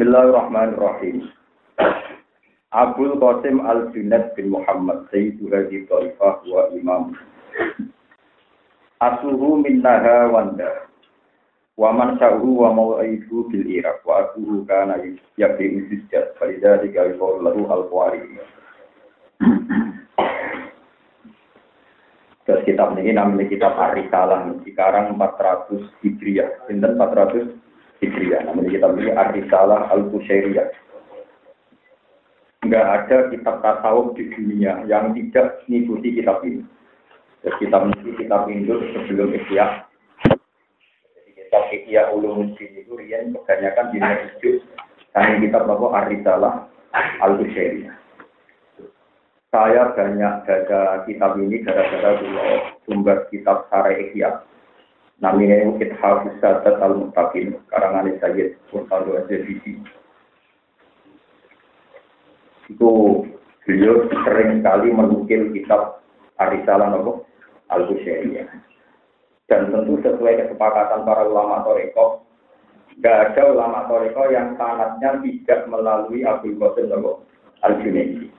[0.00, 1.28] Bismillahirrahmanirrahim.
[2.72, 7.12] Abdul Qasim Al-Junaid bin Muhammad Sayyidu Hadi Taifah wa Imam.
[8.96, 10.88] Asuhu minnaha wanda.
[11.76, 14.00] Wa man sya'uhu wa mawaidu bil Iraq.
[14.08, 15.04] Wa asuhu kana
[15.36, 18.40] yabi usisjad Farida tiga lahu al-Qawari
[22.48, 26.64] Terus kitab ini namanya kitab Arisalah Sekarang 400 Hijriah.
[26.64, 27.52] Sinten 400
[28.00, 30.90] Hijriah Namanya kitab ini Arisalah Al-Qusairiyah
[32.60, 36.60] nggak ada kitab tasawuf di dunia yang tidak mengikuti kitab ini.
[37.40, 39.88] Jadi kitab ini kitab Hindu sebelum Ikhya.
[41.16, 44.56] Jadi kitab Ikhya Ulumuddin itu rian kebanyakan di hidup
[45.16, 46.54] karena kitab apa Arisalah
[47.24, 47.96] al -Bushairiyah.
[49.50, 52.44] Saya banyak baca kitab ini gara-gara dulu
[52.84, 54.44] sumber kitab Sarai Ikhya.
[55.20, 60.00] Namanya Ithaf Sadat Al-Mustaqim, karangan Sayyid Sultan Al-Zabidi
[62.70, 62.90] itu
[63.66, 66.00] beliau sering sekali menukil kitab
[66.38, 67.26] Arisalah Nopo
[67.68, 68.48] al -Husyairiyah.
[69.50, 72.22] Dan tentu sesuai kesepakatan para ulama Toreko,
[72.94, 77.26] tidak ada ulama Toreko yang sanatnya tidak melalui Abdul Qasim Nopo
[77.66, 78.30] al -Junaidi.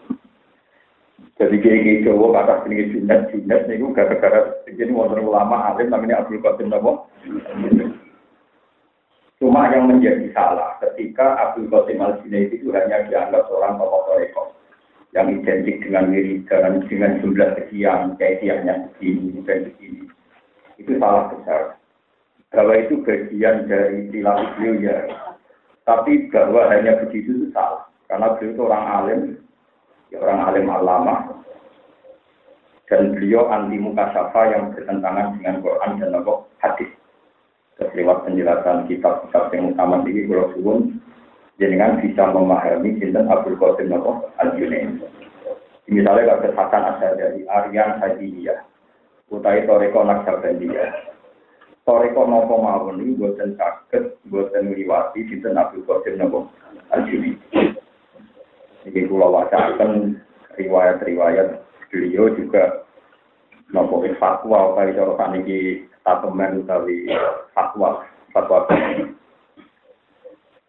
[1.41, 6.37] Jadi kayak Jawa kata sini Junaid, Junaid itu gara-gara jadi wonder ulama alim namanya Abdul
[6.37, 7.09] Qasim Nopo.
[9.41, 14.53] Cuma yang menjadi salah ketika Abdul Qasim al itu hanya dianggap seorang tokoh toreko
[15.17, 20.07] yang identik dengan wiridan, dengan jumlah sekian, kaitannya begini, dan begini.
[20.79, 21.81] Itu salah besar.
[22.51, 24.97] Bahwa itu bagian dari perilaku beliau ya.
[25.83, 27.89] Tapi bahwa hanya begitu itu salah.
[28.07, 29.21] Karena beliau itu orang alim,
[30.11, 31.15] ya orang alim alama,
[32.91, 36.11] dan beliau anti muka syafa yang bertentangan dengan Quran dan
[36.59, 36.91] hadis
[37.95, 40.99] lewat penjelasan kitab-kitab yang utama ini kalau suwun
[41.55, 45.01] jenengan bisa memahami sinten Abdul Qasim Nabi al Junaid.
[45.87, 48.59] Misalnya kalau Hasan asal dari Aryan Hadiyah,
[49.33, 50.91] utai Toreko Naksabandiyah.
[51.81, 56.43] Toreko nopo mawon ini buatan sakit, buatan liwati sinten Abdul Qasim Nabi
[56.91, 57.39] al Junaid.
[58.81, 60.17] Ini pulau akan
[60.57, 62.87] riwayat-riwayat beliau juga
[63.73, 67.07] nopo fatwa kali cara saniki statement utawi
[67.55, 68.67] fatwa fatwa.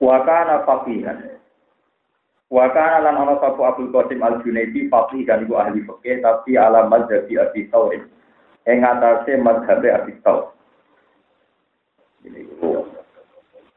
[0.03, 1.19] Wa kana faqihan.
[2.51, 6.87] Wa kana lan ana sapa Abdul Qasim Al Junaidi faqihan iku ahli fikih tapi ala
[6.91, 7.95] madzhabi Abi Thawr
[8.67, 10.53] ing atase madzhab Abi Thawr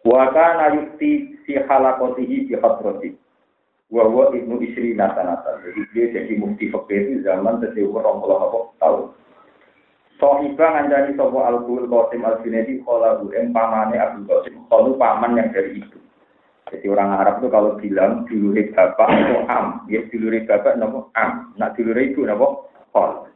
[0.06, 3.18] wa kana yukti si halakotihi bi hadrati
[3.94, 9.13] wa wa ibnu isri nasanata jadi dia jadi mufti fikih zaman tersebut orang puluh tahun
[10.16, 14.63] Sohiba ngandani sopo al-Qul Qasim al-Junaidi kholahu yang pamane Abdul Qasim.
[14.72, 16.00] Khalu paman yang dari itu.
[16.72, 21.53] Jadi orang Arab itu kalau bilang dulure bapak itu am, ya dulure bapak nopo am,
[21.59, 23.29] nak dulure ibu nopo khol.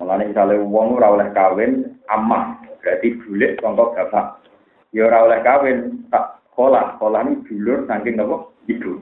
[0.00, 4.42] Mulane misalnya wong ora oleh kawin amah, berarti bulik sangka bapak.
[4.90, 5.78] Ya ora oleh kawin
[6.10, 8.98] tak kholah, kholah ini dulur saking nopo ibu.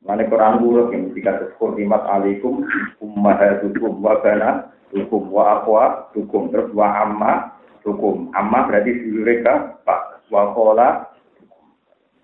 [0.00, 2.64] Mulane Quran buruk yang jika terus alaikum
[3.04, 4.56] ummahatukum wa banat
[4.96, 7.52] hukum wa akwa hukum terus wa amma
[7.84, 10.24] hukum amma berarti mereka pak.
[10.32, 11.10] Wa kola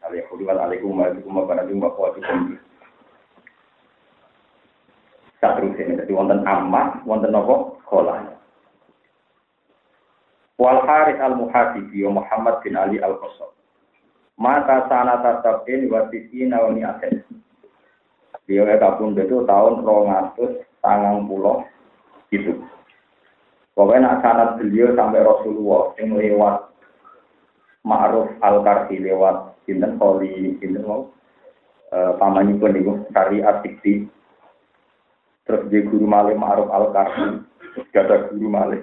[0.07, 0.39] Alaikum
[1.03, 2.55] alaikum wa barakatuh wa hukum
[5.41, 8.25] tak terus ini jadi wonten amma wonten nopo kola
[10.57, 13.53] Wal Harith al Muhadibi wa Muhammad bin Ali al Qasab
[14.41, 17.21] mata sana tatabin wa tisina wa mi'atin
[18.47, 20.39] Dia kabun itu tahun 200
[20.79, 21.67] sangang pulau
[22.31, 22.55] itu.
[23.75, 26.57] Pokoknya nak sanat beliau sampai Rasulullah yang lewat
[27.85, 31.13] Ma'ruf Al-Karsi lewat Sinten Koli Sinten mau
[31.93, 34.09] e, pun itu syariat dikti
[35.45, 37.45] terus dia guru malih Ma'ruf Al-Karsi
[37.77, 38.81] terus ada guru malih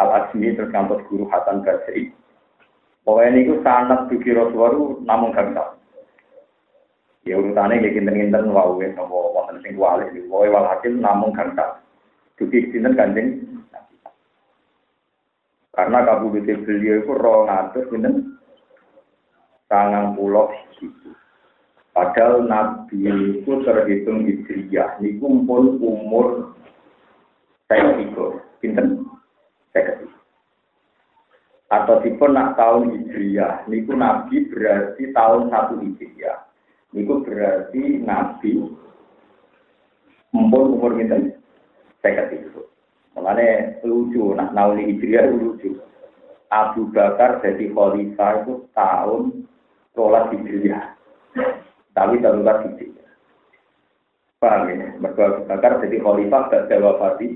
[0.00, 0.72] Al-Azmi terus
[1.10, 2.14] guru Hasan Basri.
[3.04, 5.77] Pokoknya itu sanat bagi Rasulullah namun gangsal
[7.28, 11.76] ya urutannya kayak kinten-kinten wau ya sama wonten sing wali pokoknya walhasil namun gangsal
[12.38, 13.44] Dugi sinten kanjeng
[15.74, 18.40] Karena kabudute beliau itu roh ngatur sinten
[19.68, 20.48] sangang pulau
[21.98, 23.10] Padahal Nabi
[23.42, 25.02] itu terhitung hijriyah.
[25.02, 26.54] Ini kumpul umur
[27.66, 28.38] saya tiga.
[28.62, 29.02] Pinten?
[29.74, 29.98] Saya
[31.74, 33.66] Atau tipe nak tahun hijriyah.
[33.66, 36.47] Niku Nabi berarti tahun satu hijriyah.
[36.98, 38.58] Niku berarti Nabi
[40.34, 41.38] umur umur pinten?
[42.02, 42.62] saya itu.
[43.18, 45.78] Makanya lucu, nah nauli hijriah lucu.
[46.48, 49.44] Abu Bakar jadi khalifah itu tahun
[49.92, 50.96] sholat hijriah.
[51.92, 52.94] Tapi darurat itu.
[54.38, 54.94] Paham ya?
[55.02, 57.28] Mereka Abu Bakar jadi khalifah dan Fati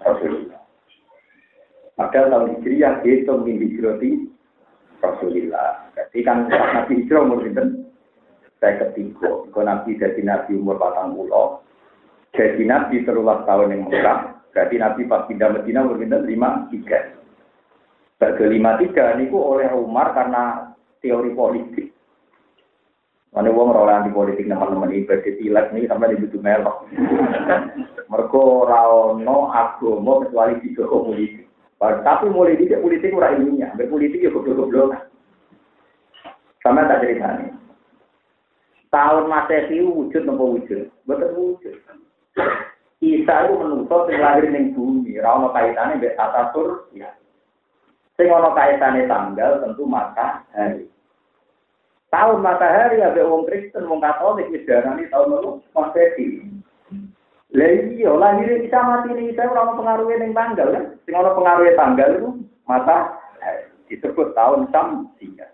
[0.00, 0.62] Rasulullah.
[1.94, 4.10] Padahal tahun Hijriah itu menghijrati
[4.98, 5.86] Rasulullah.
[5.94, 7.83] Jadi kan Nabi Hijrah umur itu
[8.64, 9.44] saya ketiga.
[9.52, 11.60] Kalau Nabi jadi Nabi umur patang pulau,
[12.32, 17.12] jadi Nabi terulang tahun yang murah, berarti Nabi pas pindah Medina umur lima tiga.
[18.16, 20.72] Bagi lima tiga ini oleh Umar karena
[21.04, 21.92] teori politik.
[23.34, 26.86] Mana wong ora anti politik teman-teman ini berarti tilak ini sampai dibutuh melok.
[28.14, 31.44] Mereka rawono agama kecuali tiga politik.
[31.82, 35.10] Tapi mulai tidak politik ora ilmiah, berpolitik ya goblok-goblok.
[36.62, 37.63] Sama tak cerita nih.
[38.94, 41.74] Tahun Masehi wujud nopo wujud, betul wujud.
[43.02, 46.14] Isa itu menuntut yang lahir ning bumi, ra ono kaitane mbek
[46.94, 47.10] ya.
[48.14, 50.86] Sing ono kaitane tanggal tentu matahari.
[52.14, 56.46] Tahun matahari ada wong Kristen, wong Katolik wis darani tahun lalu Masehi.
[57.50, 60.84] Lah iya, lahir bisa mati nih, saya orang pengaruh ning tanggal kan.
[61.02, 62.30] Sing ono pengaruh tanggal itu
[62.70, 63.18] mata
[63.90, 65.53] disebut tahun Samsia.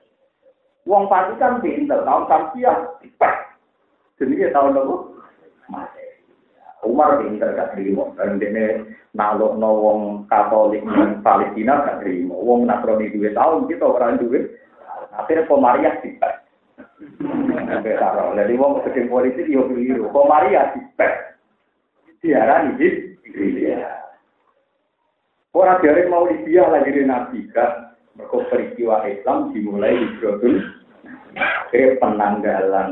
[0.88, 2.76] Wong pati kan pinter, tahun kampiah,
[3.20, 3.34] pek.
[4.16, 5.16] Jadi ya tahun nopo,
[6.80, 10.00] Umar pinter gak terima, dan ini nalok no wong
[10.32, 12.32] katolik dan palestina gak terima.
[12.32, 14.40] Wong nasroni dua tahun, kita orang dua.
[15.12, 16.34] Akhirnya komariah dipek.
[18.36, 20.08] Jadi wong sedih politik, yuk liru.
[20.08, 21.36] Komariah dipek.
[22.24, 23.80] Siaran ini, ini dia.
[25.50, 27.89] Orang mau dia lagi di nabi, kan?
[28.18, 30.56] Mereka peristiwa Islam dimulai di Brodul.
[31.38, 32.88] Akhirnya penanggalan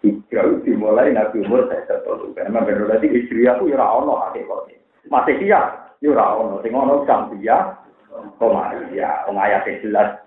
[0.00, 2.32] hijrah dimulai Nabi umur saya satu.
[2.32, 4.80] Karena benar berarti istri aku ya ono hakikatnya.
[5.12, 5.60] Masih dia,
[6.00, 6.64] ya ono.
[6.64, 7.76] Sing ono Gambia,
[8.40, 9.28] Komaria.
[9.28, 10.22] Wong ayat jelas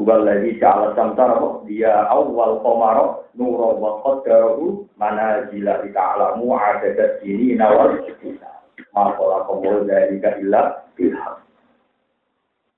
[0.00, 1.36] Bukan lagi ja'ala samsara
[1.68, 8.00] dia awal komaro nuro wa qaddarahu mana jila ta'alamu adadat ini nawal
[8.96, 11.36] Makola komol dari ilah bilham.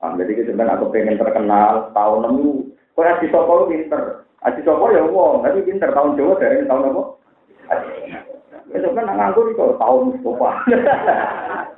[0.03, 2.51] Nah, jadi sebenarnya aku pengen terkenal tahun nemu.
[2.99, 4.27] Kau Aji Sopo pinter.
[4.43, 7.03] Aji Sopo ya wong, tapi pinter tahun Jawa dari tahun apa?
[8.75, 10.51] Itu kan nganggur itu tahun Mustafa.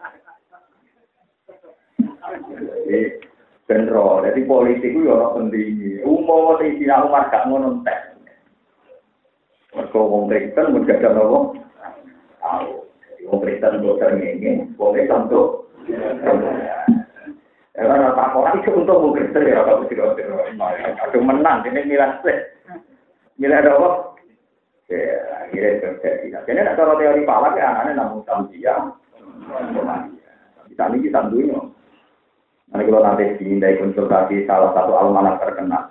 [3.65, 4.23] benro.
[4.25, 6.05] Jadi politik itu ya orang penting.
[6.05, 7.99] Umum sing Cina Umar gak ngono entek.
[9.75, 11.39] Mergo wong Kristen mun gak ada apa?
[12.39, 12.71] Tahu.
[13.27, 15.67] Wong Kristen kok ngene, wong Islam tuh.
[17.75, 20.15] Ya kan tak orang itu untuk wong Kristen ya kalau tidak
[21.11, 22.39] Aduh menang ini milah sih.
[23.35, 23.91] Milah ada apa?
[24.87, 26.27] Ya, akhirnya terjadi.
[26.47, 28.95] Jadi nak kalau teori palak ya anaknya namun samsia.
[30.71, 31.59] Kita ini kita dunia.
[32.71, 35.91] Nanti kalau nanti dimintai konsultasi salah satu almanak terkenal.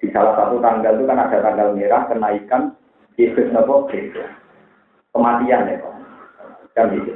[0.00, 2.72] Di salah satu tanggal itu kan ada tanggal merah kenaikan
[3.20, 3.92] Yesus Nopo
[5.12, 5.76] Kematian ya.
[6.72, 7.12] Kan gitu.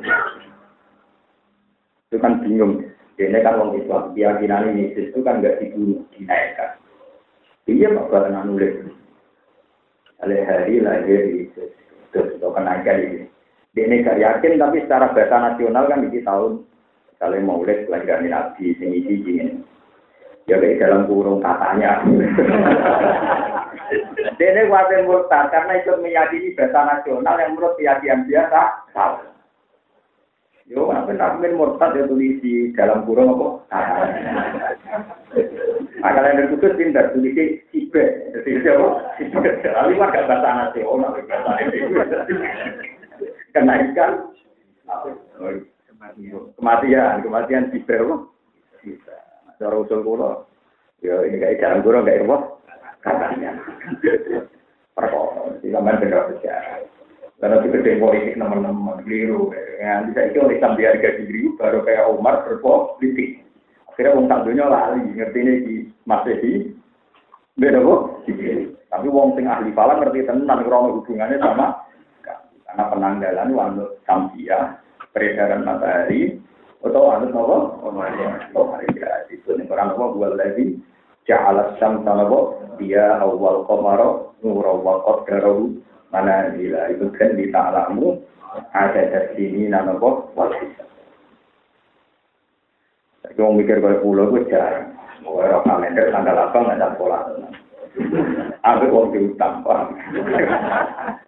[2.12, 2.84] Itu kan bingung.
[3.16, 6.76] Ini kan orang Islam, keyakinan ini Yesus itu kan nggak dibunuh, dinaikkan.
[7.64, 8.76] Iya Pak, karena nulis.
[10.20, 11.72] Oleh hari lahir Yesus.
[12.12, 13.24] Terus itu kenaikan ini.
[13.72, 16.64] Dia ini gak yakin, tapi secara bahasa nasional kan di tahun
[17.20, 19.56] kalau mau lihat pelajaran Nabi sini ini,
[20.48, 22.04] ya kayak dalam kurung katanya.
[24.36, 28.60] Dia khawatir murtad karena ikut meyakini bahasa nasional yang menurut keyakinan biasa
[28.92, 29.35] salah.
[30.66, 33.48] Yo, apa nak murtad ya tulis di dalam kurung apa?
[36.02, 38.04] Kalau yang pintar tulis sibe,
[38.34, 39.14] jadi siapa?
[39.14, 39.50] Sibe.
[39.62, 41.86] Gak bahasa nasional, bahasa itu.
[43.54, 44.34] Kenaikan.
[46.58, 48.20] Kematian, kematian kok.
[48.82, 49.16] Bisa.
[49.62, 50.50] Cara usul kulo.
[50.98, 52.36] Ya ini kayak jalan kulo kayak apa?
[53.06, 53.50] Katanya.
[54.98, 55.46] Perkara.
[55.62, 56.82] Di zaman benar sejarah.
[57.36, 59.52] Karena itu gede politik teman-teman keliru.
[59.52, 59.60] Ya,
[60.10, 63.44] bisa itu oleh sambil harga diri baru kayak Umar berpolitik.
[63.92, 66.52] Akhirnya wong tak dunia lali ngerti ini di Masehi.
[67.56, 68.28] Beda kok.
[68.86, 71.86] Tapi wong sing ahli falak ngerti tenan krono hubungannya sama
[72.76, 74.76] karena penanggalan wanut Sambia
[75.16, 76.36] peredaran matahari
[76.84, 80.76] atau anut nopo Komariah itu nih orang nopo buat lagi
[81.24, 85.72] ja'ala syamsa nopo dia awal komaro wa qaddarahu
[86.12, 88.20] mana gila itu kan di ta'lamu
[88.72, 90.88] ada dari sini nopo wal hisab
[93.26, 94.94] Tapi mau mikir kalau pulau gue jarang.
[95.26, 97.20] Mau orang kalender tanggal apa nggak ada sekolah.
[98.62, 99.98] Aku mau diutang, paham.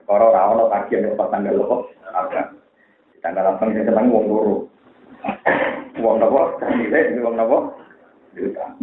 [0.06, 1.58] Kalau rawon pagi ada tanggal
[2.14, 2.40] apa?
[3.18, 4.56] Tanggal delapan saya senang uang loro.
[5.98, 6.40] Uang nopo?
[6.70, 7.58] Nilai wong nopo?
[8.38, 8.78] Diutang.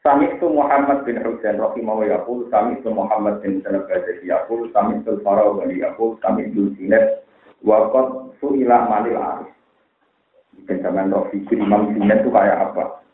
[0.00, 4.96] Sami itu Muhammad bin Husain rahimahullah yaqul, sami itu Muhammad bin Sanad Ghazali yaqul, sami
[4.96, 7.20] itu Farawali yaqul, sami itu Sinet
[7.60, 9.52] wa qad su'ila manil arif.
[10.64, 13.04] Zaman roh fikir Imam Sinet itu kayak apa?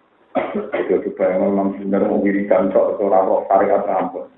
[0.79, 4.31] Itu coba yang Imam Sinet mau wiridan sok seorang roh syariat rampun.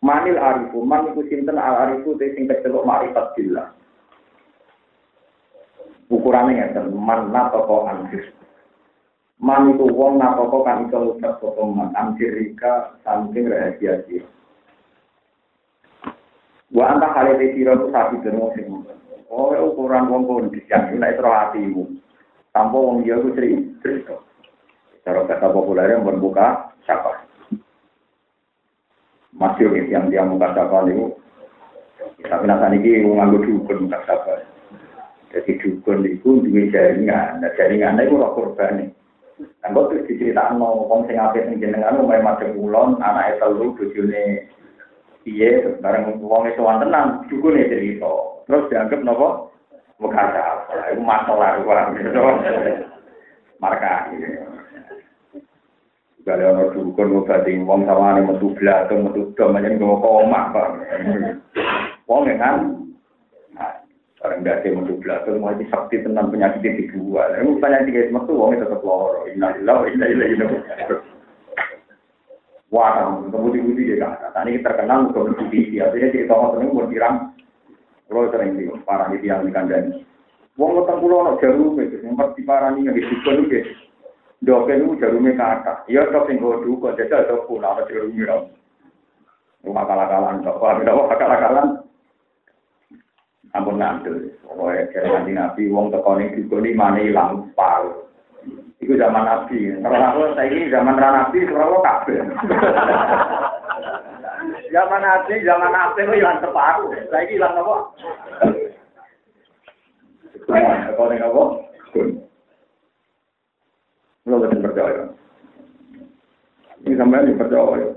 [0.00, 3.74] Manil arifu, man iku sinten al arifu te sing kecelok marifat billah.
[6.08, 8.37] Ukurannya ya, man natoko anjir.
[9.38, 14.26] Man itu wong natoko kan iso ngucap sapa man anjirika saking rahasia dia.
[16.74, 18.66] Wa anta kali sira ku sapi dene sing
[19.28, 21.84] Oh, ukuran wong kon dijak nek ro hatimu.
[22.50, 24.18] Tanpa wong dia ku cerita.
[25.06, 27.28] Cara kata populer yang berbuka siapa?
[29.38, 31.14] masih yang dia muka sapa niku
[32.26, 34.42] tapi nasa niki nganggo dukun muka sapa
[35.30, 38.94] jadi dukun itu duwe jaringan nah jaringan itu roh korban Nah,
[39.62, 44.48] kok terus diceritakno wong sing apik ning jenengan omahe madhep kulon, anake telu bojone
[45.22, 48.12] piye bareng wong itu tenan dukune cerita.
[48.48, 49.28] Terus dianggap napa?
[50.00, 50.94] Muka sapa.
[50.94, 52.72] Iku masalah wae.
[53.58, 54.08] Marka.
[56.24, 60.68] Gale ono dukun ngobati wong sawane metu blatung metu dom aja nggo koma, Pak.
[62.08, 62.87] Wong kan
[64.18, 67.38] Orang gak ada metu blatung mau sakti tenan penyakit di dua.
[67.38, 69.30] Lalu penyakit guys metu wong tetep loro.
[69.30, 71.00] Innalillahi inna ilaihi raji'un.
[72.68, 73.00] Wah,
[73.32, 74.28] kemudian-kemudian dia kan.
[74.34, 75.80] Nah, ini terkenal ke TV.
[75.80, 77.16] Artinya cerita ngotot ini mau dirang.
[78.08, 80.04] Kalau sering di para di yang dikandani.
[80.58, 82.02] Wong ngotong pulau no jarum itu.
[82.02, 83.60] Yang pasti parah nih yang disebut itu.
[84.42, 85.86] Doke itu jarume kata.
[85.86, 88.36] Iya dok sing go duka jajal dok pun ana jarume ora.
[89.62, 90.58] Rumah kalah-kalan dok.
[90.58, 91.87] Wah, dok kalah-kalan.
[93.56, 94.28] Ampun ngandel.
[94.44, 98.04] Pokoke jare nanti nabi wong teko ning dukun mana ilang paru.
[98.84, 99.72] Iku zaman nabi.
[99.80, 102.18] Kalau aku saiki zaman ra nabi ora kabeh.
[104.68, 106.92] Zaman nabi, zaman nabi itu hilang separuh.
[107.08, 107.76] Saiki hilang apa?
[110.44, 111.42] Teko ning apa?
[114.28, 115.04] Kalau betul percaya.
[116.84, 117.88] Ini sampai ini percaya.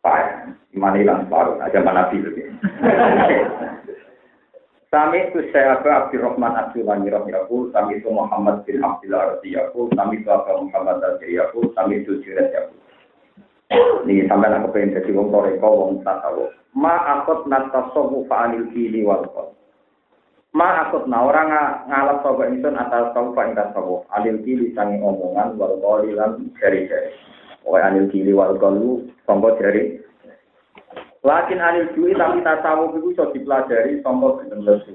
[0.00, 0.24] Pak,
[0.72, 1.60] iman hilang separuh.
[1.60, 2.42] Aja mana nabi lagi.
[4.86, 10.30] Sami itu saya Abu Abdurrahman Abdulani Rahimahul, Sami itu Muhammad bin Abdullah Radiyahul, Sami itu
[10.30, 12.78] Abu Muhammad Radiyahul, Sami itu Jirat Yahul.
[14.06, 16.54] Ini sampai nak kepengen jadi wong toreko, wong tasawu.
[16.78, 19.26] Ma akut natasowu fa'anil kini wal
[20.54, 21.50] Ma akut na orang
[21.90, 24.06] ngalap soba insun atas sobu fa'in tasawu.
[24.14, 27.10] Alil kili sangi omongan wal lan jari-jari.
[27.66, 29.98] Pokoknya anil kili wal kolu, songko jari
[31.24, 34.92] Lakin anil duwi tapi tasawuf itu iso dipelajari sangka beneng lesu.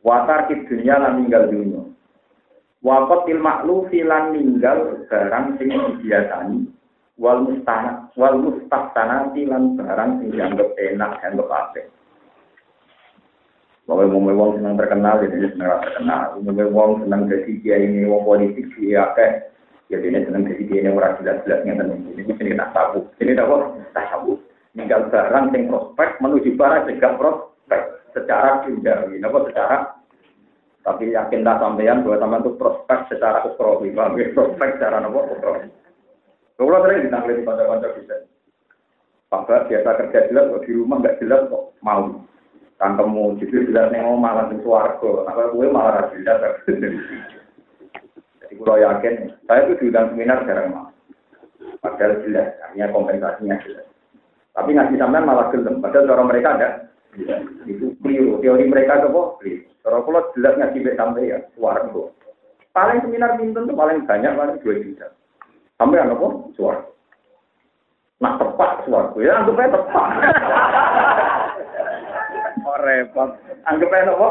[0.00, 1.84] Watar kid dunia lan ninggal dunia.
[2.80, 6.64] Wakot til maklufi lan ninggal barang sing dibiasani.
[7.20, 11.86] Wal mustana wal mustahsanati lan barang sing dianggap enak dianggap apik.
[13.84, 16.38] Bahwa umumnya wong senang terkenal, jadi senang terkenal.
[16.40, 19.50] Umumnya wong senang jadi dia ini wong politik dia akeh.
[19.92, 22.22] Jadi ini senang jadi dia ini orang jelas-jelas ngerti.
[22.22, 23.04] Ini ini tak tabu.
[23.18, 23.50] Ini tak
[24.70, 27.82] tabu tinggal barang yang prospek menuju barang juga prospek
[28.14, 29.76] secara duniawi, apa secara
[30.80, 34.32] tapi yakin tak sampean bahwa teman itu prospek secara ukrowi, paham ya?
[34.32, 35.68] prospek secara nopo ukrowi.
[36.56, 38.16] Kalau sering ditanggung di kantor-kantor bisa.
[39.30, 42.24] Pak biasa kerja jelas, kok di rumah nggak jelas kok mau.
[42.80, 46.40] Tangkemu jadi jelas mau malah di suarga, apa gue malah jelas.
[48.40, 50.88] Jadi kalau yakin, saya itu diundang seminar jarang mau.
[51.84, 53.89] Padahal jelas, artinya kompensasinya jelas.
[54.50, 55.78] Tapi ngaji sampean malah gelem.
[55.78, 56.68] Padahal cara mereka ada.
[57.66, 58.42] Itu keliru.
[58.42, 59.64] Teori mereka itu kok keliru.
[59.80, 62.10] Cara kalau jelas ngaji sampai ya, suara itu.
[62.70, 65.08] Paling seminar minten itu paling banyak, paling dua juta.
[65.74, 66.26] Sampai apa?
[66.54, 66.80] Suara.
[68.20, 69.10] Nah tepat suara.
[69.18, 70.08] Ya anggap aja tepat.
[72.68, 73.30] oh repot.
[73.66, 74.28] Anggap aja apa?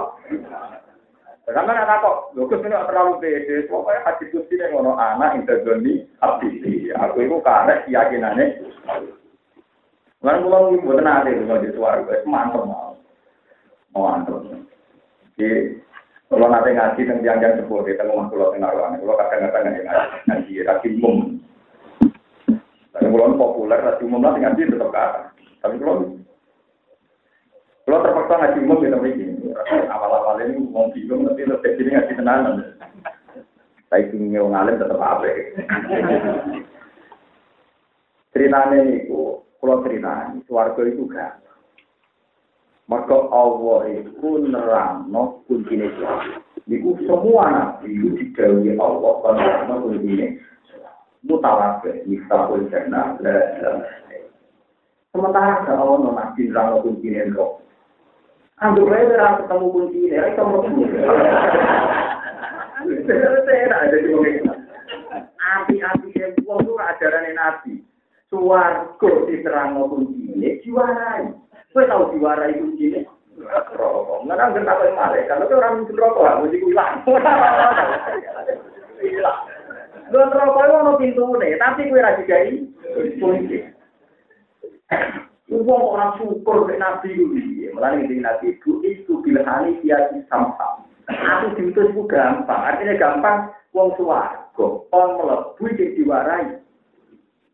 [1.50, 6.94] Karena anak kok, Lukas ini terlalu pede, pokoknya hadis kursi ini ngono anak interdoni abdi.
[6.94, 8.46] Aku itu karena keyakinannya
[10.20, 12.92] Lan kula nggih mboten ate kula di swarga, mantep mau.
[13.96, 14.36] Mau mantep.
[15.40, 15.80] Jadi
[16.28, 19.82] kalau nanti ngaji tentang tiang-tiang sepuh di tengah kula tengah ruangan, kalau kadang-kadang ngaji
[20.28, 21.16] ngaji ngaji umum.
[22.92, 25.22] Tapi kalau populer ngaji umum nanti ngaji tetap kata.
[25.64, 25.96] Tapi kalau
[27.88, 29.50] kalau terpaksa ngaji umum kita begini,
[29.88, 32.56] awal-awal ini mau bingung nanti lebih ini ngaji tenanan.
[33.88, 35.26] Saya ingin ngalim tetap apa?
[38.36, 41.44] Ceritanya itu kalau cerita, suarga itu gak.
[42.89, 46.39] Maka Allah itu nerangno kuncinya suarga.
[46.66, 50.28] Itu semua nabi itu digawi Allah karena kuncinya
[51.28, 53.06] mutawatir, misalnya jannah,
[55.10, 57.66] Sementara ada Allah no nabi nerang kunci ini kok.
[58.62, 60.86] Anggap aja ketemu kunci ini, itu mau kunci.
[63.10, 64.13] Saya ada di
[65.39, 67.88] Api-api yang buang itu ajaran nabi.
[68.29, 71.33] Suwargo diterang kunci ini, diwarai.
[71.74, 73.01] Kau tahu diwarai kunci ini?
[73.41, 74.29] Rokok.
[74.29, 75.17] Nggak tahu yang mana.
[75.25, 76.93] Kalau orang mungkin rokok, mesti hilang.
[79.01, 79.39] Hilang.
[80.13, 82.62] Lu rokok itu pintu nih, tapi kue lagi gay
[83.17, 83.65] kunci.
[85.50, 89.98] Wong orang syukur ke Nabi itu, malah ini Nabi itu itu bilhani dia
[90.29, 90.86] samsam.
[91.09, 93.50] Aku diutus itu gampang, artinya gampang.
[93.74, 96.57] Wong suwargo, on melebu jadi diwarai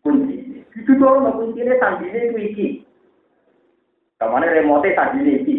[0.05, 0.61] kunci.
[0.77, 2.85] Itu tuh mau kunci ini tadi
[4.21, 5.55] Kamane remote tadi ini.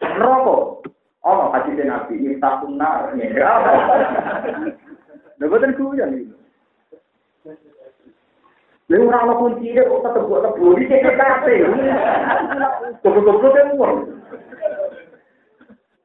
[0.00, 0.88] Rokok.
[1.28, 3.12] Oh, mau kasih ke nabi ini takut nar.
[3.20, 3.52] Ya,
[5.36, 6.24] dapat dari kuya nih.
[8.88, 11.54] Ini orang mau kunci ini kok tetap buat tebu ini kayak kafe.
[13.04, 13.96] Tebu-tebu kayak uang.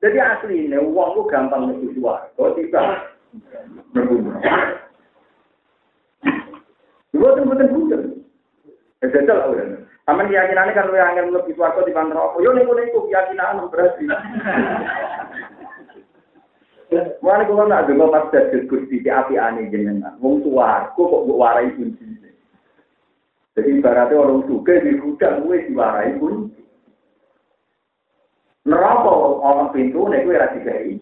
[0.04, 2.36] Jadi asli ini uang lu gampang mencuci uang.
[2.36, 3.16] Kalau tidak,
[3.96, 4.36] berbunuh.
[7.14, 8.26] Dua tempat bukan.
[9.06, 9.66] Ya jajal lah udah.
[10.04, 12.36] Sama keyakinannya kan lu yang lebih suarco di apa?
[12.42, 14.06] Yo nih nih keyakinan berarti.
[16.94, 20.14] Mulane kula nak donga pas dadi Gusti di api ane jenengan.
[20.22, 22.06] Wong tuaku kok mbok warai kunci.
[23.54, 26.62] Jadi ibaratnya orang suka di gudang gue diwarai kunci.
[28.66, 30.94] Neraka orang pintu nek kowe ra digawe.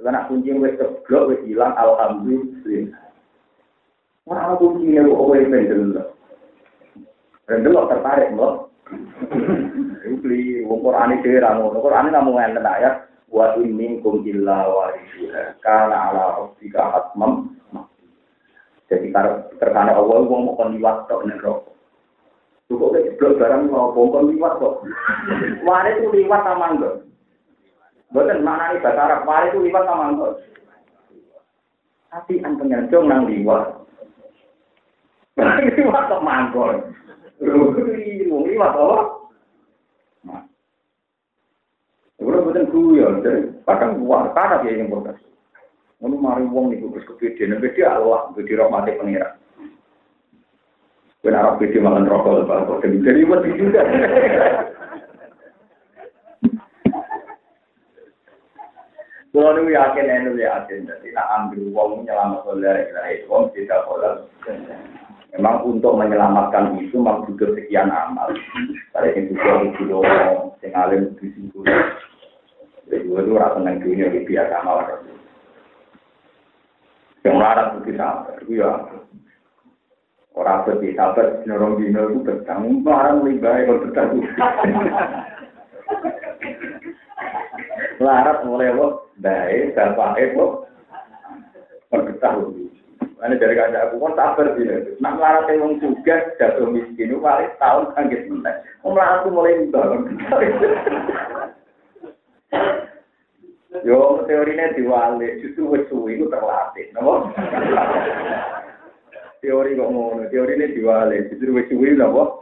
[0.00, 3.09] Karena kunci wis keblok wis hilang alhamdulillah.
[4.30, 5.82] Ora kunci nek kowe pendel.
[7.50, 8.70] Pendel tertarik mbok.
[10.06, 11.82] Iku beli wong Quran iki ra ngono.
[11.82, 17.54] Quran namung ngenten ayat wa in minkum illa warisuha kana ala rabbika hatmam
[18.90, 21.70] jadi karena terkana Allah wong kon liwat tok nek rokok
[22.70, 24.86] Cukup ke jeblok barang mau bongkon liwat kok.
[25.66, 27.02] Mari itu liwat sama enggak?
[28.14, 30.38] Bukan mana nih bahasa Arab, mari itu liwat sama enggak?
[32.14, 33.79] Tapi an pengerjong nang liwat.
[35.38, 36.76] Liwat kok mangkon.
[37.42, 38.98] Wong liwat apa?
[42.20, 45.16] Udah bukan guyon, jadi kadang kuat, karena dia yang protes.
[46.04, 49.40] Ini mari wong itu terus kebedean, beda Allah, beda rahmati pengira.
[51.24, 53.82] Narap beda makan rokok, lepas jadi mati juga.
[59.30, 64.28] Kalau nu yakin, nu yakin, jadi nak ambil uang menyelamat oleh ilahi, uang tidak boleh.
[65.30, 68.34] Memang untuk menyelamatkan itu memang butuh sekian amal.
[68.98, 69.82] Ada yang butuh itu
[70.66, 71.62] yang alim di situ.
[72.90, 74.98] Jadi gue tuh rasa seneng dunia di biasa malah.
[77.22, 78.72] Yang melarat itu sabar, ya.
[80.34, 84.26] Orang seperti sabar, norong dino itu bertanggung, barang lebih baik kalau bertanggung.
[88.00, 90.46] Larat mulai lo, baik, bapak itu,
[91.92, 92.69] bertanggung.
[93.20, 94.64] Ini dari kaca aku kan sabar sih.
[94.96, 98.56] Nak melarat yang juga jatuh miskin paling tahun kaget mentek.
[98.80, 100.16] Melarat tuh mulai bangun.
[103.84, 107.30] Yo teorinya diwali, justru wis suwi itu terlatih, napa?
[109.40, 112.40] Teori kok ngono, teorinya diwali, justru wis suwi napa?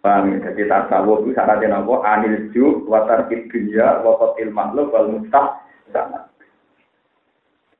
[0.00, 2.02] Paham jadi tasawuf itu syaratnya napa?
[2.08, 5.60] Anil ju, watar dunya, wakotil makhluk, wal mustah,
[5.92, 6.29] sama.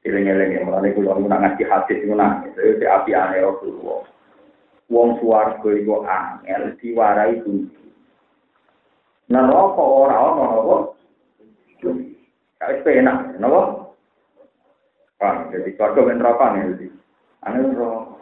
[0.01, 4.01] Iling-iling ya, mulai kulo nak ngaji hadis itu nangis, itu api aneh Rasulullah.
[4.89, 7.85] Wong suwargo itu angel, diwarai kunci.
[9.29, 10.77] Neraka ora ana apa?
[12.61, 13.93] Kawis penak, napa?
[15.21, 16.87] Pak, jadi keluarga ben neraka nih jadi.
[17.45, 18.17] Ane neraka.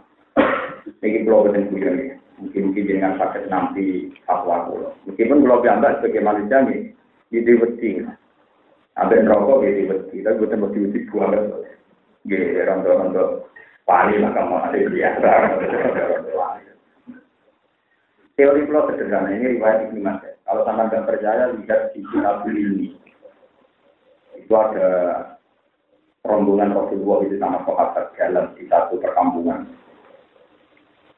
[0.99, 2.15] Iki kula boten kuyon ya.
[2.43, 4.91] Mungkin-mungkin dengan sakit nanti fatwa kula.
[5.07, 6.91] Meskipun kula piambak sebagai manusia nih,
[7.31, 8.03] ide wedi.
[8.99, 11.31] Ambek neraka ide wedi, tapi boten wedi wedi buang.
[12.27, 13.47] Nggih, rondo-rondo
[13.87, 15.31] pali lah kamu ada biasa.
[18.39, 20.35] Teori pulau sederhana ini riwayat Ibnu Mas'ud.
[20.47, 22.95] Kalau sama nggak percaya lihat di kitab ini.
[24.39, 24.89] Itu ada
[26.23, 29.67] rombongan Rasulullah itu sama sahabat jalan di satu perkampungan.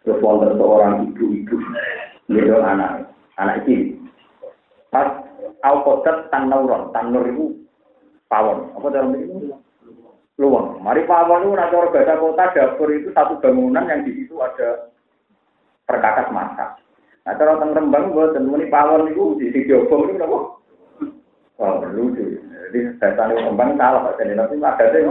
[0.00, 1.60] Terus wonten seorang ibu-ibu
[2.32, 4.00] itu anak anak ini.
[4.88, 5.20] Pas
[5.60, 7.60] Al-Qadar Tanauron, Tanur itu
[8.30, 8.70] pawon.
[8.78, 9.50] Apa dalam ini?
[10.40, 10.80] luang.
[10.80, 14.88] Mari pawon itu nanti bahasa kota dapur itu satu bangunan yang di situ ada
[15.84, 16.80] perkakas masak.
[17.28, 20.38] Nah, kalau teng Rembang gue temui pawon itu di sisi obong itu apa?
[21.60, 22.40] Wah, lucu.
[22.40, 25.02] Jadi tanya Rembang salah, Pak Jadi nanti ada deh,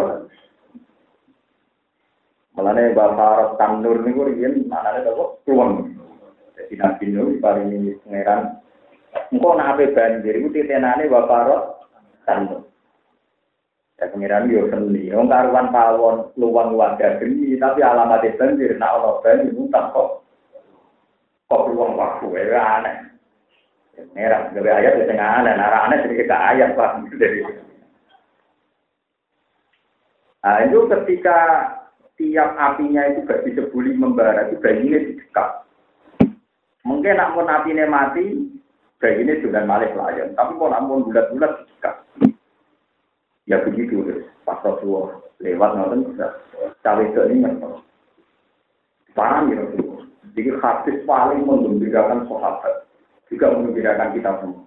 [2.58, 5.80] Malahnya Bapak Tanur ini riyen manane kok keluar.
[6.58, 8.60] Jadi Nabi paling pangeran
[9.32, 11.80] engko ape banjir iku titenane Bapak
[12.28, 12.69] Tanur.
[14.00, 19.20] Ya pangeran yo seni, wong karuan pawon luwang wadah geni tapi alamat banjir nak ono
[19.20, 20.24] banjir utang kok
[21.52, 22.96] kok luwang waktu ya aneh.
[24.16, 27.04] Merah, gawe ayat itu aneh, nara aneh sedikit ayat pak.
[30.40, 31.38] Nah itu ketika
[32.16, 35.50] tiap apinya itu gak disebuli membara itu bayinya didekat.
[36.88, 38.48] Mungkin nak mau apinya mati,
[39.04, 40.32] bayinya sudah malik layan.
[40.40, 41.69] Tapi kalau namun bulat-bulat didekat.
[43.50, 44.06] Ya begitu,
[44.46, 46.14] pas Rasulullah lewat nonton
[46.86, 47.82] cawe itu ini ngerti.
[49.18, 50.06] Paham ya Rasulullah.
[50.38, 52.86] Jadi hadis paling mengembirakan sahabat,
[53.34, 54.64] juga mengembirakan kita semua.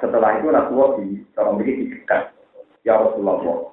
[0.00, 2.32] Setelah itu Rasulullah di orang begini didekat.
[2.82, 3.70] Ya Rasulullah,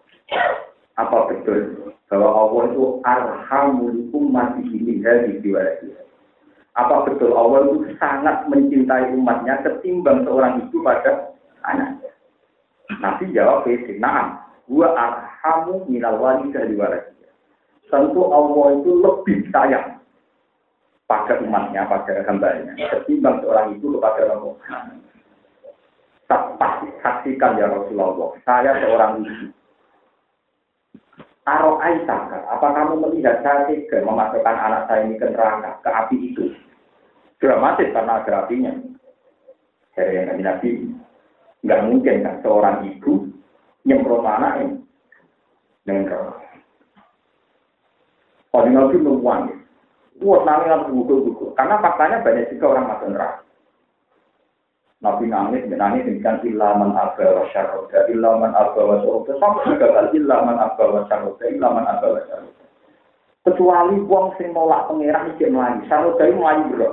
[1.00, 5.96] apa betul bahwa Allah itu arhamul umat ini dari diwasi.
[6.76, 11.32] Apa betul Allah itu sangat mencintai umatnya ketimbang seorang ibu pada
[11.64, 11.99] anaknya?
[13.00, 13.66] Nabi jawab,
[13.98, 17.16] nah, gua arhamu minal wali dari waladi.
[17.90, 19.98] Tentu Allah itu lebih sayang
[21.10, 25.02] pada umatnya, pada hambanya, ketimbang seorang ibu kepada orang
[26.30, 29.50] Pasti saksikan ya Rasulullah, saya seorang ibu
[31.50, 36.18] Taro Aisyah, apa kamu melihat saya tega memasukkan anak saya ini ke neraka, ke api
[36.30, 36.54] itu?
[37.42, 38.70] Dramatis karena ada apinya.
[39.98, 40.94] Dari yang Nabi,
[41.64, 43.28] nggak mungkin kan seorang ibu
[43.84, 44.80] nyemprot ini
[45.84, 46.48] dengan neraka.
[48.50, 49.42] Kalau Nabi memuang,
[50.20, 51.56] Wah, nangis buku-buku.
[51.56, 53.40] Karena faktanya banyak juga orang masuk neraka.
[55.00, 60.20] Nabi nangis, nangis dengan ilaman abba wa syarroda, ilaman abba wa syarroda, sampai juga kali
[60.20, 62.66] ilaman abba wa syarroda, ilaman abba wa syarroda.
[63.48, 66.92] Kecuali wong sing nolak pangeran iki melayu, syarroda itu melayu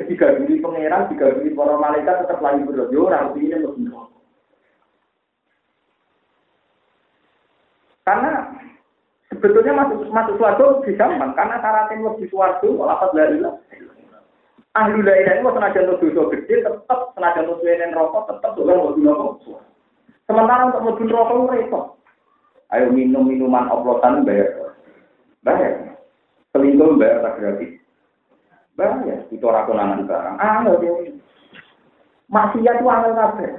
[0.00, 0.06] bro.
[0.06, 2.88] Terus digabili pangeran, digabili para malaikat tetap bro.
[2.88, 3.92] Yo orang ini lebih
[8.00, 8.32] Karena
[9.28, 13.38] sebetulnya masuk masuk suatu bisa karena syaratnya lebih suatu, walaupun dari
[14.74, 18.76] ahli la ilaha illallah senajan untuk dosa gede tetap senajan untuk suwenen rokok tetap dolan
[18.78, 19.62] mau rokok.
[20.26, 21.84] Sementara untuk mau rokok repot.
[22.70, 24.78] Ayo minum minuman oplosan bayar.
[25.42, 25.98] Bayar.
[26.54, 27.79] Selingkuh bayar tak gratis.
[28.80, 29.28] Bayar.
[29.28, 30.36] Itu orang konangan barang.
[30.40, 31.12] Ah, dia.
[32.32, 33.50] Maksiat itu angel kabeh.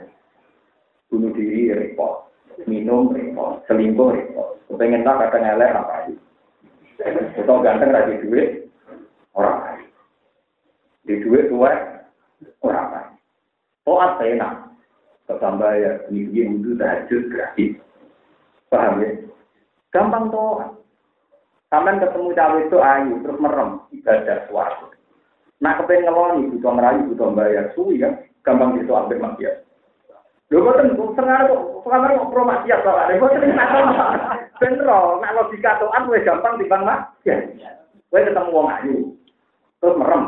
[1.14, 2.34] Bunuh diri repot.
[2.66, 3.62] Minum repot.
[3.70, 4.58] Selingkuh repot.
[4.66, 6.16] Kepengen tak kadang elek apa aja.
[7.38, 8.66] Atau ganteng lagi duit.
[9.38, 9.86] Orang lain.
[11.06, 11.70] Di duit tua
[12.66, 13.12] orang lain.
[13.86, 14.54] Toat enak.
[15.30, 17.78] Ketambah ya, ini wudhu tahajud gratis.
[18.68, 19.16] Paham ya?
[19.94, 20.82] Gampang toat.
[21.72, 24.41] Sampai ketemu cawe itu ayu, terus merem, ibadah.
[26.02, 28.18] Kepengen ngeloni, butuh merayu, butuh bayar, suwi kan?
[28.42, 29.62] Gampang gitu ambil maksiat.
[30.50, 33.54] Lho boten setengah kok sekarang kok pro maksiat kok ada boten
[34.58, 37.40] ben ro nek logika toan wis gampang timbang maksiat.
[38.10, 38.96] Kowe ketemu wong ayu
[39.78, 40.24] terus merem.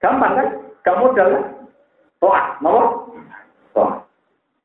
[0.00, 0.48] Gampang kan?
[0.88, 1.44] Gak modal kan?
[2.16, 2.80] Toat, mau?
[3.76, 4.08] Toat.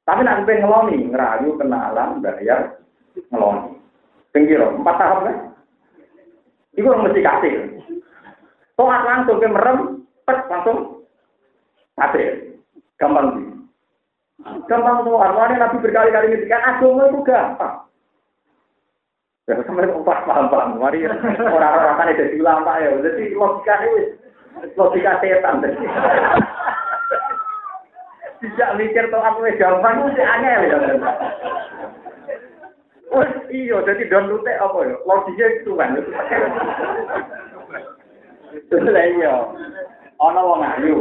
[0.08, 2.80] Tapi nanti pengen ngeloni, ngerayu, kenalan, bayar,
[3.28, 3.76] ngeloni.
[4.32, 5.36] Pinggir, empat tahap kan?
[6.80, 7.54] Yang mesti kasih.
[8.82, 11.06] Toat langsung ke merem, pet langsung
[11.94, 12.58] mati.
[12.98, 13.46] Gampang sih.
[14.66, 17.86] Gampang tuh, arwahnya Nabi berkali-kali ngetikan agama itu gampang.
[19.46, 20.82] Ya, sampai empat paham-paham.
[20.82, 22.90] Mari orang-orang kan jadi ulama ya.
[23.06, 24.18] Jadi logikanya
[24.74, 25.62] logika setan.
[28.42, 30.78] Tidak mikir tuh aku gampang itu angel ya.
[33.14, 33.22] Oh
[33.54, 34.98] iya, jadi don apa ya?
[35.06, 36.02] Logiknya itu kan.
[38.72, 39.36] Lah iya.
[40.20, 40.96] Ana wong ayu.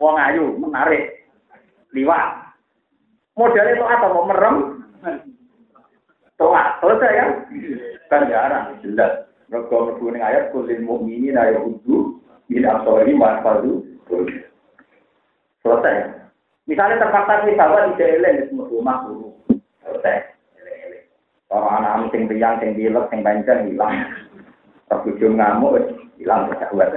[0.00, 1.28] Wong ayu menarik.
[1.92, 2.54] Liwat.
[3.36, 4.06] Modelnya itu apa?
[4.10, 4.56] Mau merem?
[6.40, 6.80] Toat.
[6.80, 7.30] Selesai kan?
[8.08, 8.64] Kan jarang.
[8.80, 9.28] Jelas.
[9.50, 13.82] Mereka mereka ayat kulil mu'minin ayat udu Min asori mahfadu
[15.60, 15.94] Selesai.
[16.70, 18.98] Misalnya terpaksa misalnya tidak eleng di semua rumah.
[19.82, 20.16] Selesai.
[21.50, 24.06] Kalau anak sing tiang, sing dilek, sing panjang hilang.
[24.86, 25.82] Pas ujung ngamuk,
[26.20, 26.92] hilang kesahuan.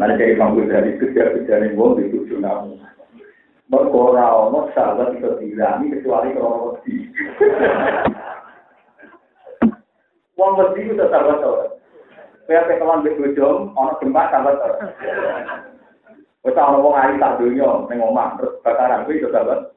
[0.00, 2.80] Mana jadi mampu dari kerja kerja wong ujung ngamuk.
[3.68, 7.08] Berkora ono sahabat bisa dihilangi kecuali kalau wedi.
[10.40, 11.70] Wong wedi itu sahabat sahabat.
[12.48, 14.56] Kaya kekelan mbek bojo ana gempa sahabat.
[16.42, 19.72] Wis ana wong ayu tak donya ning omah terus bakaran kuwi to sahabat.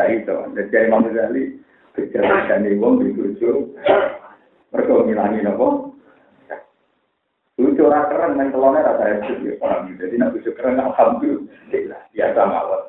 [0.00, 0.36] Kayak itu.
[0.58, 1.44] Jadi Imam Ghazali
[1.94, 3.78] Kejadian wong dibujuk.
[4.74, 5.93] Mereka ngilangi nopo.
[7.84, 9.92] Lucu ora keren nang telone rasa itu ya paham.
[10.00, 12.82] Jadi nak bujuk keren alhamdulillah biasa mawon.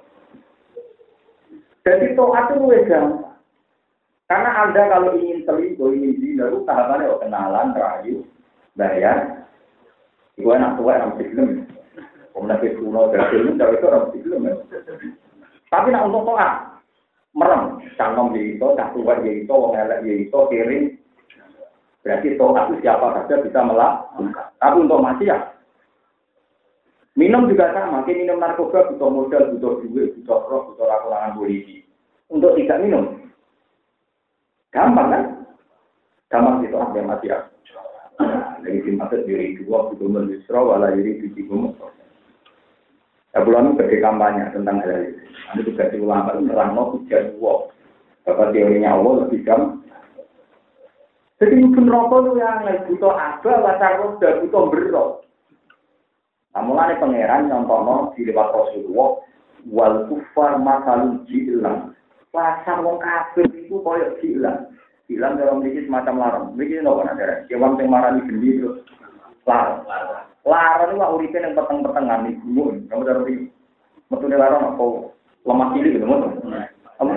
[1.84, 3.36] Jadi toat itu gampang.
[4.32, 8.26] Karena Anda kalau ingin selingkuh, ingin zina, itu tahapannya oh, kenalan, rayu,
[8.74, 9.46] bayar.
[10.34, 11.70] Iku enak tua, enak film.
[12.34, 14.50] Kemudian ke kuno, dari film, dari itu orang film.
[15.70, 16.82] Tapi nak untuk toat,
[17.38, 17.86] merem.
[18.00, 20.86] Cangkem ya itu, cah tua ya itu, wong ya itu, kiring.
[22.06, 24.54] Berarti toat itu siapa saja bisa melakukan.
[24.62, 25.38] Tapi untuk ya.
[27.18, 28.06] minum juga sama.
[28.06, 31.82] Kita minum narkoba butuh modal, butuh duit, butuh roh, butuh lakukan polisi.
[32.30, 33.26] Untuk tidak minum,
[34.76, 35.24] Gampang kan?
[36.28, 37.48] Gampang itu mati ya.
[38.60, 41.80] Jadi dimaksud diri dua itu menyusra wala diri biji gumuk.
[43.32, 45.24] Ya bulan itu kampanye tentang hal itu.
[45.48, 47.72] Nanti juga di ulama itu nerang no dua.
[48.26, 49.86] Bapak teorinya Allah lebih gampang.
[51.36, 55.10] Jadi mungkin rokok itu yang lagi butuh apa, wacar roda, butuh berok.
[56.56, 59.20] Nah, mulai pangeran nyontono di lewat Rasulullah,
[59.68, 61.92] wal kufar masalul jilang.
[62.32, 64.72] Pasar wong kafir itu koyok hilang.
[65.12, 66.46] Hilang dalam memiliki semacam larang.
[66.56, 67.44] Memiliki nopo ada.
[67.52, 68.70] Kewan yang marah di gendi itu
[69.44, 69.84] larang.
[70.48, 72.88] Larang itu uripe yang peteng-petengan di gunung.
[72.88, 73.36] Kamu dari
[74.08, 74.86] metune larang apa
[75.46, 76.28] lemah cilik gitu moto.
[77.00, 77.14] Apa?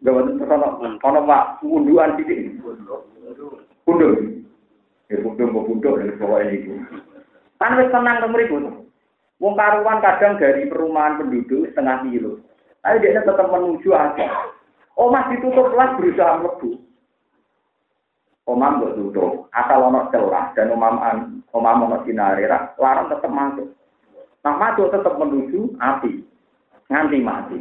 [0.00, 2.56] Gak betul terus ono pak unduan cilik.
[3.84, 4.12] Punduk.
[5.12, 6.80] Ya punduk mau punduk dari bawah ini.
[7.60, 8.56] Kan wis tenang temeriku.
[9.40, 12.40] Wong karuan kadang dari perumahan penduduk setengah kilo.
[12.80, 14.52] Tapi dia tetap menuju aja.
[15.00, 16.76] Omah ditutup lah berusaha mlebu.
[18.48, 21.22] Omah nggak tutup, asal ono celah dan omah
[21.54, 22.44] omah ono sinare,
[22.76, 23.68] larang tetap masuk.
[24.42, 26.24] Nah masuk tetap menuju api,
[26.90, 27.58] nganti mati.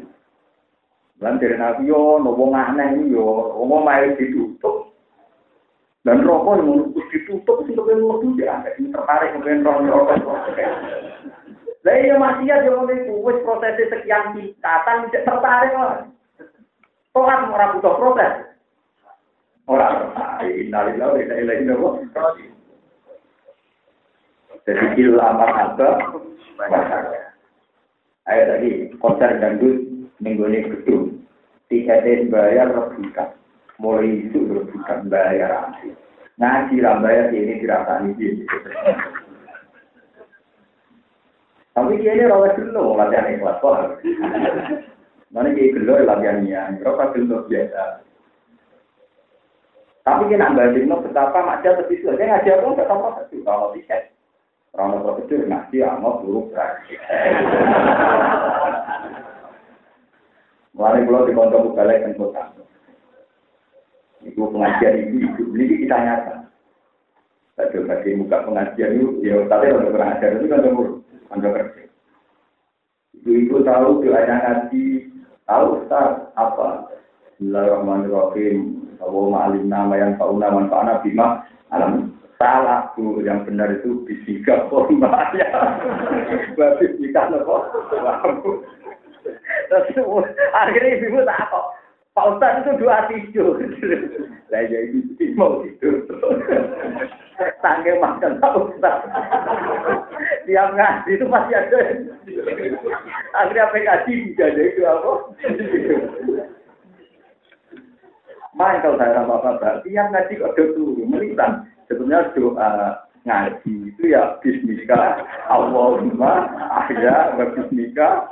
[1.20, 4.96] Dan dari nabi yo, nopo aneh yo, omah main ditutup.
[6.08, 10.16] Dan rokok yang ditutup sih kemudian mlebu ya, tertarik kemudian rokok.
[11.84, 16.08] Lah iya maksiat yo ngene iku wis proses sekian tingkatan tidak tertarik lah.
[17.16, 18.34] Toat ora butuh protes.
[19.68, 19.88] Ora
[20.44, 21.72] innalillahi wa inna ilaihi
[22.16, 22.56] raji'un.
[24.68, 25.48] Jadi illa apa
[28.30, 28.70] Ayo tadi
[29.02, 31.24] konser dangdut ini gedung.
[31.70, 33.36] Tiketnya bayar rebutan.
[33.80, 35.96] Mulai itu rebutan bayar asli.
[36.40, 38.44] Ngaji lah bayar ini dirasani ini.
[41.76, 44.04] Tapi dia ini rawat dulu latihan ikhlas kok.
[45.30, 48.04] Mana dia gelo latihannya, berapa gelo biasa.
[50.04, 54.10] Tapi nak banding no betapa macam tapi sudah dia ngajar pun tetap prosedur kalau tiket.
[54.74, 57.00] Orang prosedur ngaji amat buruk berakhir.
[60.80, 62.56] Mulai pulau di kontok balik dan kota.
[64.24, 66.36] Itu pengajian itu, itu ini kita nyata.
[67.60, 71.04] Saya coba muka pengajian itu, ya tapi untuk pengajian itu kan buruk
[71.36, 71.84] anda kerja.
[73.20, 75.12] Ibu-ibu tahu doanya ngaji,
[75.44, 76.88] tahu Ustaz apa?
[77.36, 78.80] Bismillahirrahmanirrahim.
[79.04, 81.44] Allahumma alim nama yang tahu nama mana bima
[81.76, 85.48] alam salah tuh yang benar itu bisika formalnya.
[86.56, 87.68] Berarti bisika nopo.
[89.70, 91.66] Akhirnya ibu tak kok.
[92.18, 93.56] Pak Ustaz itu dua tidur.
[94.50, 96.04] Lah ya itu mau tidur.
[97.62, 98.98] Tangga makan Pak Ustaz.
[100.50, 101.82] Tiap ngaji itu masih ada.
[103.38, 105.12] Akhirnya apa ngaji ada itu apa?
[108.58, 112.72] Main kalau saya bapak-bapak, tiap ngaji kok ada tuh, melihat sebenarnya doa
[113.24, 118.28] ngaji itu ya bismika Allahumma ahya wa bismika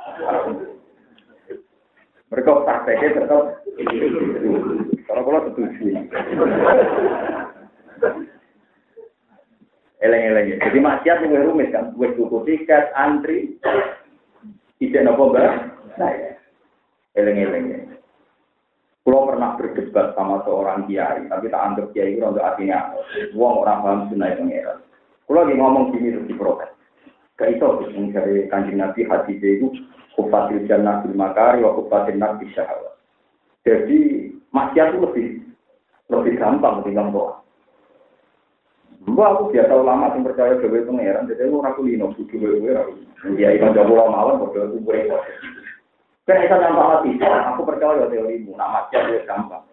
[2.27, 3.41] mereka prakteknya tetap
[5.07, 6.03] kalau kalau setuju
[10.03, 10.61] eleng-eleng.
[10.61, 13.57] Jadi maksiat yang rumit kan, gue tuku tiket, antri,
[14.77, 15.73] tidak nopo mbak.
[15.97, 16.31] Nah ya,
[17.17, 17.97] eleng-eleng.
[19.07, 22.91] Kalau pernah berdebat sama seorang kiai, tapi tak anggap kiai itu untuk artinya,
[23.31, 24.83] uang orang paham sunnah pengeran.
[25.23, 26.76] Kalau lagi ngomong gini terus diprotes.
[27.37, 27.65] Gak itu,
[28.09, 29.69] dari kanjeng Nabi hadis itu,
[30.17, 32.97] kufatil jannah bil makari, wa kufatil nabi syahwat.
[33.61, 35.27] Jadi, maksiat itu lebih
[36.07, 37.43] lebih gampang ketimbang doa.
[39.07, 42.91] Mbak aku biasa ulama yang percaya gawe pangeran, jadi aku ragu lino kudu gawe aku.
[43.39, 45.07] Ya ikan jago lama mawon bodoh aku boleh.
[46.27, 49.63] Kan itu nampak mati, aku percaya teorimu, nama macam dia gampang.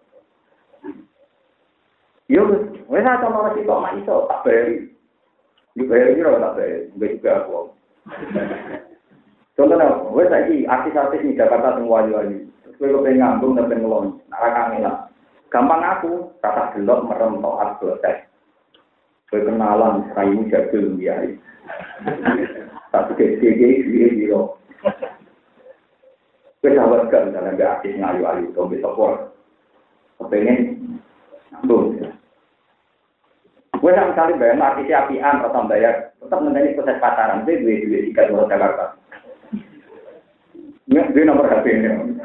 [2.31, 2.47] Yo,
[2.87, 4.94] wes atau malah sih kok iso tak beri.
[5.75, 7.59] Di beri ini tak beri, nggak juga aku.
[9.59, 12.47] Contohnya, wes lagi artis-artis di Jakarta semua wali-wali.
[12.75, 14.95] kowe kepengen ngambung dan pengen Nara kangelan.
[15.47, 16.11] Gampang aku,
[16.43, 18.27] kata gelok merem toat selesai.
[19.31, 21.23] Kowe kenalan rayu jadul ya.
[22.95, 24.41] Tapi kecil-kecil dia dia.
[26.59, 29.31] Kowe sahabat gak misalnya gak aktif ngayu-ayu, bisa kuat.
[30.19, 30.59] Kepengen
[31.51, 32.14] ngambung.
[33.85, 37.45] Gue sama sekali bayang artis apian atau bayar, tetap mengenai proses pacaran.
[37.45, 38.97] Gue duit duit tiga dua Jakarta.
[40.89, 42.17] Dia nomor HP ini.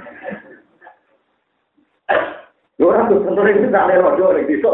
[2.81, 4.73] Orang tuh tentu itu tak ada rodo lagi itu.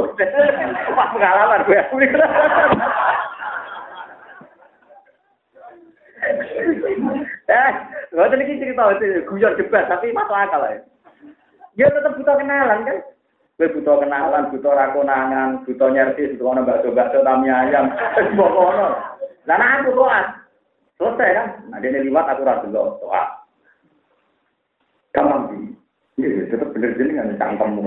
[0.95, 1.75] Pas pengalaman gue.
[7.51, 7.71] Eh,
[8.15, 10.79] gue tadi cerita itu guyon debat tapi masuk akal ya.
[11.75, 12.99] Dia tetap butuh kenalan kan.
[13.57, 17.89] Gue butuh kenalan, butuh rakonangan, butuh nyerti, butuh ono bakso-bakso tami ayam,
[18.21, 18.89] semua kono.
[19.49, 20.27] Lah aku toat.
[21.01, 21.47] Selesai kan?
[21.73, 23.29] Nah, dia liwat aku rasa dulu toat.
[25.17, 25.73] Gampang sih.
[26.21, 27.81] Iya, tetap bener jenengan cangkem.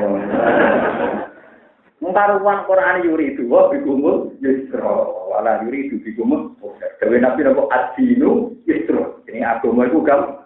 [2.02, 6.54] Mengkaruan Quran yuri itu, wah bigumul yusro, wala yuri itu bigumul.
[6.98, 9.22] Dewi Nabi nopo adinu yusro.
[9.30, 10.46] Ini agama itu gam.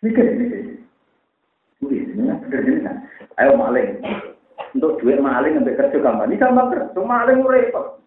[0.00, 0.60] Mikir, mikir.
[1.84, 2.96] Wih, ini bener jenengan.
[3.38, 4.02] Ayo maling.
[4.74, 6.28] Untuk duit maling sampai kerja gampang.
[6.28, 8.02] Ini gampang kerja, maling repot.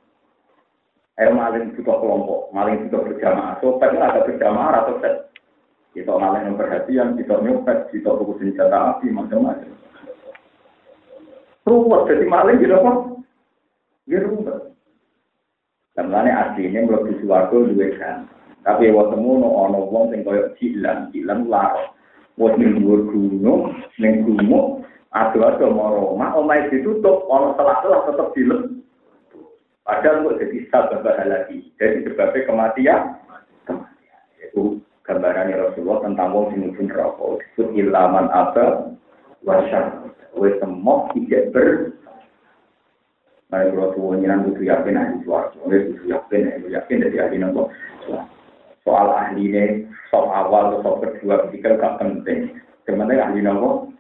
[1.20, 3.56] Ayo maling butuh kelompok, maling butuh berjamaah.
[3.64, 5.32] Sopet ada berjamaah atau set.
[5.92, 9.76] Kita malah yang perhatian, kita nyopet, kita buku senjata api, macam-macam.
[11.68, 12.92] Ruwet, jadi maling gitu apa?
[14.08, 14.72] Ya ruwet.
[16.00, 18.18] Aslinya belum di suarga juga kan.
[18.64, 21.92] Tapi waktu no ono wong sing koyo cilan, cilan laro.
[22.40, 28.62] Wong ning gunung, ning gunung, ado-ado mau Roma, omahe ditutup, ono selah-selah tetep dilem.
[29.84, 31.68] Padahal kok jadi sabab lagi.
[31.76, 33.02] Jadi sebabnya kematian,
[33.68, 34.22] kematian.
[34.40, 38.94] Itu gambaran Rasulullah tentang wong sing mlebu neraka disebut ilaman apa
[39.44, 41.70] wasyar wis semok tidak ber
[43.52, 47.68] Mari kalau tuh nyiran butuh yakin ahli suara, wis butuh yakin, yakin dari ahli nopo.
[48.88, 52.56] Soal ahli ini, soal awal soal kedua, ketiga gak penting.
[52.88, 53.92] Sebenarnya ahli nopo.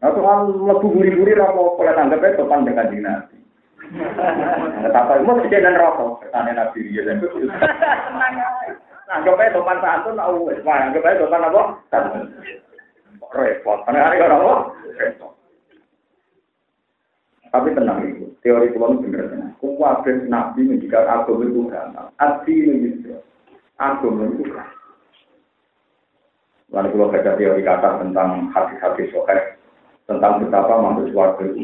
[0.00, 3.36] Nah soal lebih guri-guri rapo, kalau tanggapnya sopan dengan dinasti.
[4.90, 7.20] Tapi mau kejadian rokok, pertanyaan nabi dia dan
[9.10, 11.62] Anggap aja sopan santun, aku wes, anggap aja sopan apa?
[11.90, 12.24] Santun.
[13.30, 14.56] Repot, karena hari orang apa?
[14.96, 15.32] Repot.
[17.50, 19.52] Tapi tenang itu, teori Tuhan benar tenang.
[19.58, 22.08] Kuwabe nabi menjadikan agama itu gampang.
[22.22, 23.18] Adi itu
[23.82, 24.78] agama itu gampang.
[26.70, 29.58] Lalu kalau baca teori kata tentang hati-hati sokai,
[30.10, 31.62] tentang betapa masuk suarga itu.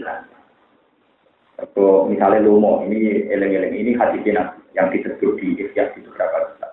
[1.58, 4.22] Atau misalnya lomo, ini eleng-eleng, ini nabi
[4.76, 6.72] yang disebut di ikhya di beberapa kitab.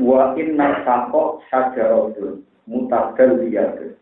[0.00, 3.94] Wa inna sako syajaratun mutadalliyatun.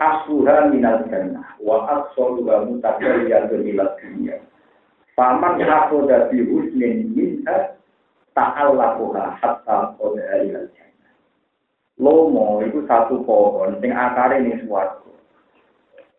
[0.00, 4.38] Asluha minal jannah wa asluha mutadalliyatun ilal dunia.
[5.18, 7.76] Faman hakoda bi husnin minha
[8.38, 10.70] ta'allaquha hatta qada ilal.
[12.00, 15.12] Lomo itu satu pohon sing akare ning swarga.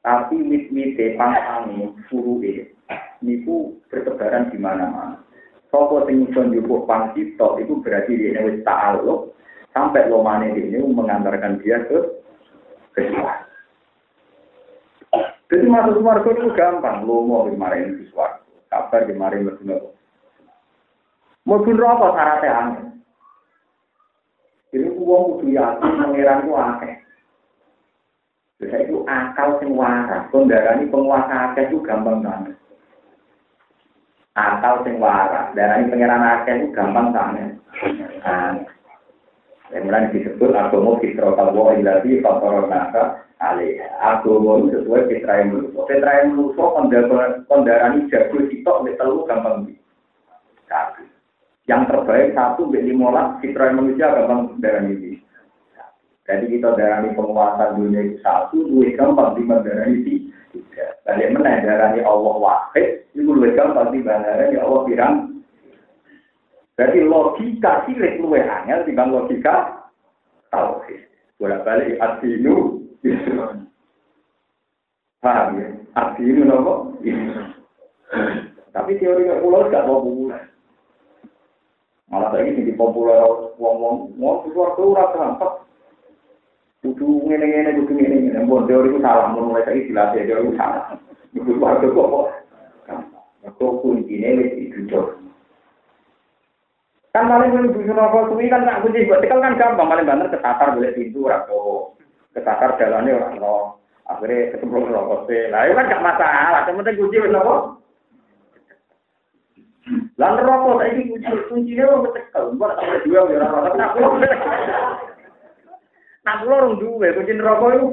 [0.06, 2.70] Tapi wit-wite pangsange furuke
[3.26, 5.18] niku bertebaran di mana-mana.
[5.74, 9.34] Sopo sing iso njupuk pang itu berarti dia wis ta'aluk
[9.74, 11.98] sampai lomane ini mengantarkan dia ke
[12.94, 13.50] kesuara.
[15.50, 19.98] Jadi masuk swarga itu gampang, lomo kemarin di swarga, kabar lebih nopo.
[21.50, 22.91] Mau rokok syaratnya aneh.
[24.72, 26.96] Ini uang kudu yakin pangeran ku akeh.
[28.64, 32.56] Jadi itu akal sing waras, kondarani penguasa akeh itu gampang banget.
[34.38, 37.52] Akal sing waras, darani pangeran akeh itu gampang banget.
[39.72, 43.80] Kemudian disebut agama fitro tawo ilahi faktor naka alih.
[44.00, 45.82] Agama itu sesuai fitra yang manusia.
[45.88, 46.66] Fitra yang manusia
[47.48, 49.76] kondarani jago sitok telu gampang di.
[51.72, 55.12] Yang terbaik satu di limolas fitra yang manusia gampang darani ini.
[56.28, 59.98] Jadi kita darani penguasa dunia itu satu, dua gampang di darani
[60.52, 61.00] tiga.
[61.08, 65.32] Balik mana darani Allah wahid, itu lebih gampang di darani Allah pirang
[66.82, 69.86] jadi logika sirik luwe angel timbang logika
[70.50, 71.06] tauhid.
[71.38, 72.82] Bolak balik adinu.
[75.22, 75.70] Paham ya?
[76.42, 76.98] Nopo?
[78.74, 80.34] Tapi teori pulau gak mau.
[82.12, 83.24] Malah lagi di populer
[83.56, 85.64] wong-wong wong itu aku ora gampang.
[86.84, 88.44] Kudu ngene-ngene, kudu ngene-ngene.
[88.44, 91.00] Mbon teori ku salah, mun mulai saiki jelas ya teori salah.
[91.32, 92.12] Kudu warga kok.
[92.84, 93.26] Gampang.
[93.56, 95.24] Kok kuncinya wis dijujur.
[97.16, 100.76] Kan paling menuju neraka kuwi kan tak kunci buat tekel kan gampang paling banter ketakar
[100.76, 101.96] boleh pintu rapo.
[102.36, 103.56] Ketakar jalannya orang no.
[104.12, 105.48] Akhirnya ketemu neraka sih.
[105.48, 107.81] Lah itu kan gak masalah, yang penting kunci wis napa?
[110.22, 112.54] Lah neraka saiki kunci kuncinya wong tekel.
[112.54, 114.00] Mbok tak boleh dua ya ora tapi aku.
[116.22, 117.88] Nak kula rong duwe kunci neraka itu.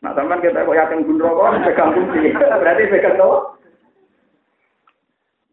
[0.00, 2.28] Nah, sampean kita kok yakin gun neraka pegang kunci.
[2.36, 3.56] Berarti pegang tuh.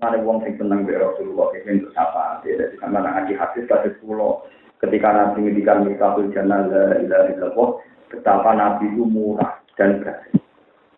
[0.04, 2.44] Ada wong sing seneng be Rasulullah itu untuk apa?
[2.44, 4.46] Jadi sama ngaji hadis hadis pulau
[4.78, 7.70] ketika Nabi ngendikan misalul jannah la ilaha illallah
[8.14, 10.47] betapa Nabi itu murah dan berhasil.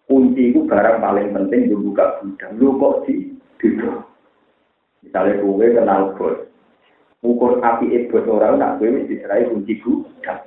[0.10, 2.57] Kunci itu barang paling penting buka gudang.
[2.57, 3.30] Lu kok di
[3.62, 4.10] duduk.
[5.05, 6.49] Misalnya gue kenal bos,
[7.22, 10.41] ukur api bos orang nak gue mesti diserai kunci gudang.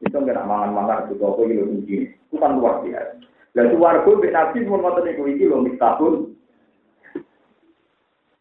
[0.00, 1.96] Itu nggak mangan-mangan juga apa gitu kunci.
[2.08, 3.20] Itu kan luar biasa.
[3.52, 6.32] Dan warga Nabi pun ngotot itu iki loh mistahul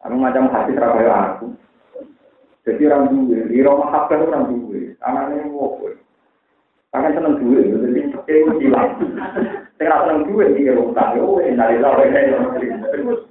[0.02, 1.54] Aku macam hati terapaya aku.
[2.66, 5.78] Jadi orang duwe, di rumah hafal orang duwe, anaknya mau
[6.90, 8.98] Karena seneng duwe, jadi itu hilang.
[9.82, 13.26] Saya seneng duwe, dia utang, oh ini Terus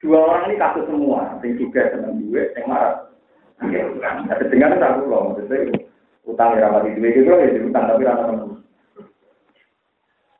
[0.00, 3.04] dua orang ini kasus semua, yang juga seneng duwe, yang marah.
[4.32, 5.76] Ada dengar tak loh, maksudnya
[6.24, 7.12] utang ya rapati duwe.
[7.12, 8.64] Gitu ya, utang tapi rata temen.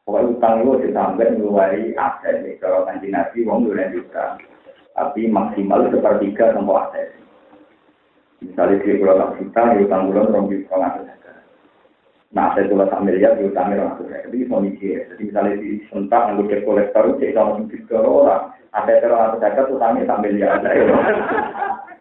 [0.08, 4.40] Pokoknya utang itu ditambah ngeluari aset nih, kalau kanji nabi, uang dulu juga.
[4.96, 7.12] Tapi maksimal sepertiga nomor aset.
[8.40, 10.48] Misalnya di pulau juta, di utang bulan pulau
[10.80, 11.20] nggak
[12.32, 15.04] Nah, saya tulis tak miliar, di utang orang itu Jadi bisa mikir.
[15.04, 18.42] Jadi misalnya di sentak, nggak cek kolektor, cek sama tiga orang.
[18.72, 20.64] Aset orang atas zakat utangnya tak miliar.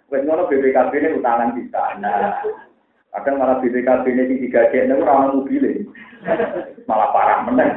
[0.08, 1.84] Wes ngono BPKB ini utangan kita.
[2.00, 2.40] Nah,
[3.12, 5.68] kadang malah BPKB ini tiga G ini orang mobil
[6.88, 7.76] malah parah meneng.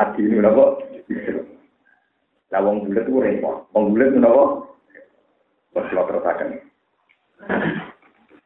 [0.00, 0.70] Adi ini kok?
[2.48, 3.68] Lah wong bulet itu repot.
[3.76, 4.44] Wong bulet itu apa?
[5.76, 6.48] Wes terus akan.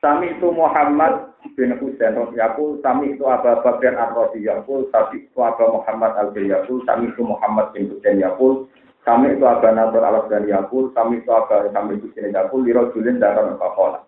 [0.05, 5.81] Sami itu Muhammad bin Husain Yakul, sami itu Abu Bakar Ar-Radi Yakul, sami itu Abu
[5.81, 8.69] Muhammad Al-Yakul, sami itu Muhammad bin Husain Yakul,
[9.01, 13.57] sami itu Abu Nadir Al-Asgani Yakul, sami itu Abu Sami Husain Yakul, Liro Julin Daran
[13.57, 14.05] Fakola.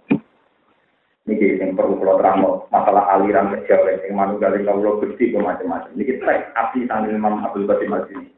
[1.25, 5.97] Niki yang perlu kalau terang masalah aliran kejauhan yang manunggal yang kalau gede macam-macam.
[5.97, 8.31] Niki tek api tanggung Imam Abdul Qasim Al-Jini.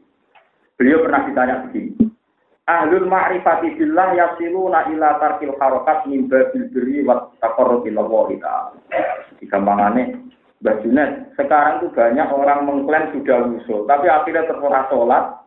[0.78, 2.07] Beliau pernah ditanya begini.
[2.69, 8.05] Ahlul ma'rifati billah yasiluna ila tarkil harokat min babil biri wa taqarrub ila
[8.37, 8.77] ta'ala.
[9.41, 10.21] Digampangannya,
[10.61, 15.41] Mbak Junet, sekarang tuh banyak orang mengklaim sudah usul, tapi akhirnya terpura sholat,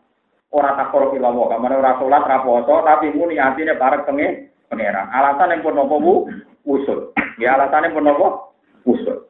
[0.50, 1.46] orang takor ila Allah.
[1.54, 5.14] Kamane orang sholat, raposo, tapi muni hatinya bareng pengen pangeran.
[5.14, 6.26] Alasan yang pun bu,
[6.66, 7.14] usul.
[7.38, 8.10] Ya yang pun
[8.90, 9.30] usul.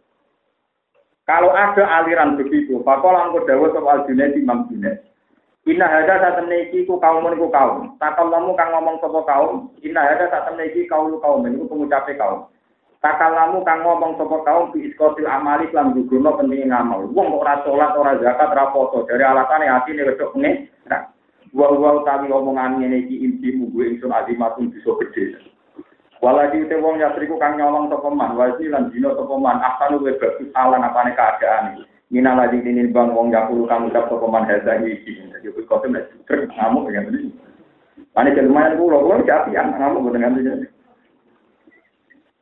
[1.28, 5.11] Kalau ada aliran begitu, pakola angko dawa soal Junet, Imam Junet.
[5.70, 7.94] Inna hada saat meniki ku kaum ku kaum.
[8.02, 9.70] Takal lamu kang ngomong sopo kaum.
[9.86, 11.46] Inna hada saat meniki kaum kaum.
[11.46, 12.50] Ini pengucape kaum.
[12.98, 14.74] Takal lamu kang ngomong sopo kaum.
[14.74, 17.06] Bi iskotil amali kelam guguno pentingin ngamal.
[17.14, 19.06] Wong kok ora sholat, ora zakat, ora foto.
[19.06, 20.66] Dari alasan hati ini wedok ini.
[20.90, 21.14] Nah,
[21.54, 25.46] wa wa utawi omongan ngene iki inti mugu ingsun azimatun bisa gede.
[26.26, 30.14] Waladi te wong yatriku kang nyolong sapa man, wa lan dina sapa man, ahsanu wa
[30.22, 31.82] bagus alan apane keadaan.
[32.12, 34.84] Mina lagi ini bang wong yakulu kamu ucap sopo man haza.
[34.84, 37.32] Jadi aku kau tuh nggak kamu dengan ini.
[38.12, 40.68] Mana lumayan kulo, kulo siapa yang kamu dengan ini.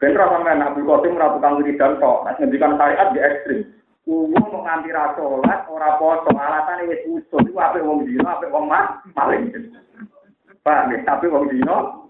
[0.02, 3.62] Bentra sampai anak Abdul Qasim ratu kang wiridan tok, nek ngendikan syariat di ekstrim.
[4.08, 7.44] Wong mau nganti ra salat, ora poso, alatane wis usul.
[7.46, 9.54] Iku apik wong dino, apik wong maling.
[10.64, 12.10] Pak, nek tapi wong dino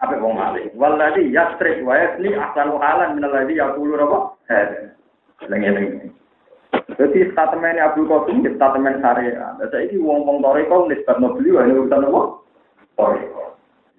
[0.00, 0.70] apik wong maling.
[0.78, 4.18] Walladhi yastrik wa yasni ahsanu halan min alladhi yaqulu apa?
[4.48, 4.94] Hada.
[6.96, 9.52] Jadi statemen Abdul Qasim di statemen syariah.
[9.60, 12.22] Jadi ini wong wong toreko nisbat no beliau ini urusan apa?
[12.96, 13.44] Toreko.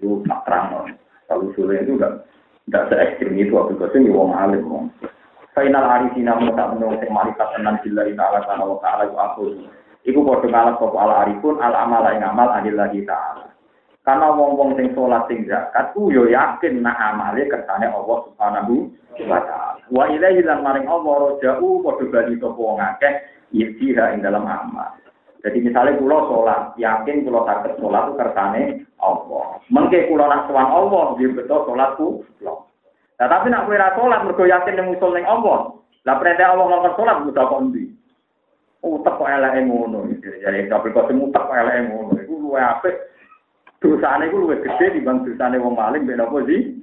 [0.01, 0.97] Itu tak terang.
[1.29, 2.25] Kalau sulit itu enggak
[2.65, 4.85] enggak se ekstrim itu Abdul Qasim di wong alim wong.
[5.53, 9.43] Final arifina mau tak menung sing marifat tenan billahi ta'ala kana wa ta'ala ku aku.
[10.05, 13.45] Iku padha ngalah sapa ala arifun al amala ing amal adillahi ta'ala.
[14.07, 18.87] Karena wong-wong sing sholat sing zakat ku yo yakin nak amale kersane Allah Subhanahu
[19.27, 19.66] wa taala.
[19.87, 23.13] Wa ilaihi lan maring Allah roja'u padha bali sapa wong akeh
[23.55, 24.91] yirjiha ing dalam amal.
[25.45, 28.63] Jadi misalnya pulau sholat, yakin pulau sakit sholat itu kersane
[28.99, 29.61] Allah.
[29.71, 32.07] Mengke pulau nak suan Allah, dia betul sholatku.
[32.43, 35.77] Nah tapi nak kira sholat, mergo yakin yang musul neng Allah.
[36.03, 37.83] Lah perintah Allah ngomong sholat, mudah kok ndi?
[38.83, 39.99] Utek kok elek ngono.
[40.19, 42.13] Jadi tapi kok utek kok elek ngono.
[42.17, 42.95] Iku luwe apik.
[43.77, 46.81] Dosane iku luwe gede dibanding dosane wong maling ben apa sih?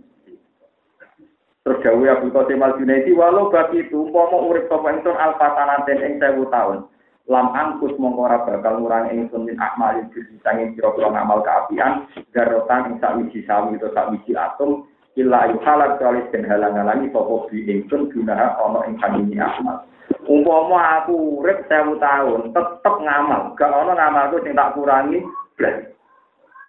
[1.64, 6.12] Terus Jawa Abdul Qasim Al Junaidi walau bagi itu umpama urip sapa ingsun alfatanaten ing
[6.20, 6.84] 1000 tahun.
[7.24, 12.04] lam angkus mongkora bakal ngurang ingsun min akmal iki sanging pira-pira ngamal kaapian
[12.36, 14.84] garotan ing sawiji sawi utawa sawiji atom
[15.16, 19.88] illa yuhalak kali den halang-halangi sapa bi ingsun gunaha ana ing kandini amal
[20.28, 25.24] umpama aku urip 1000 tahun tetep ngamal gak ana ngamalku sing tak kurangi
[25.56, 25.80] blas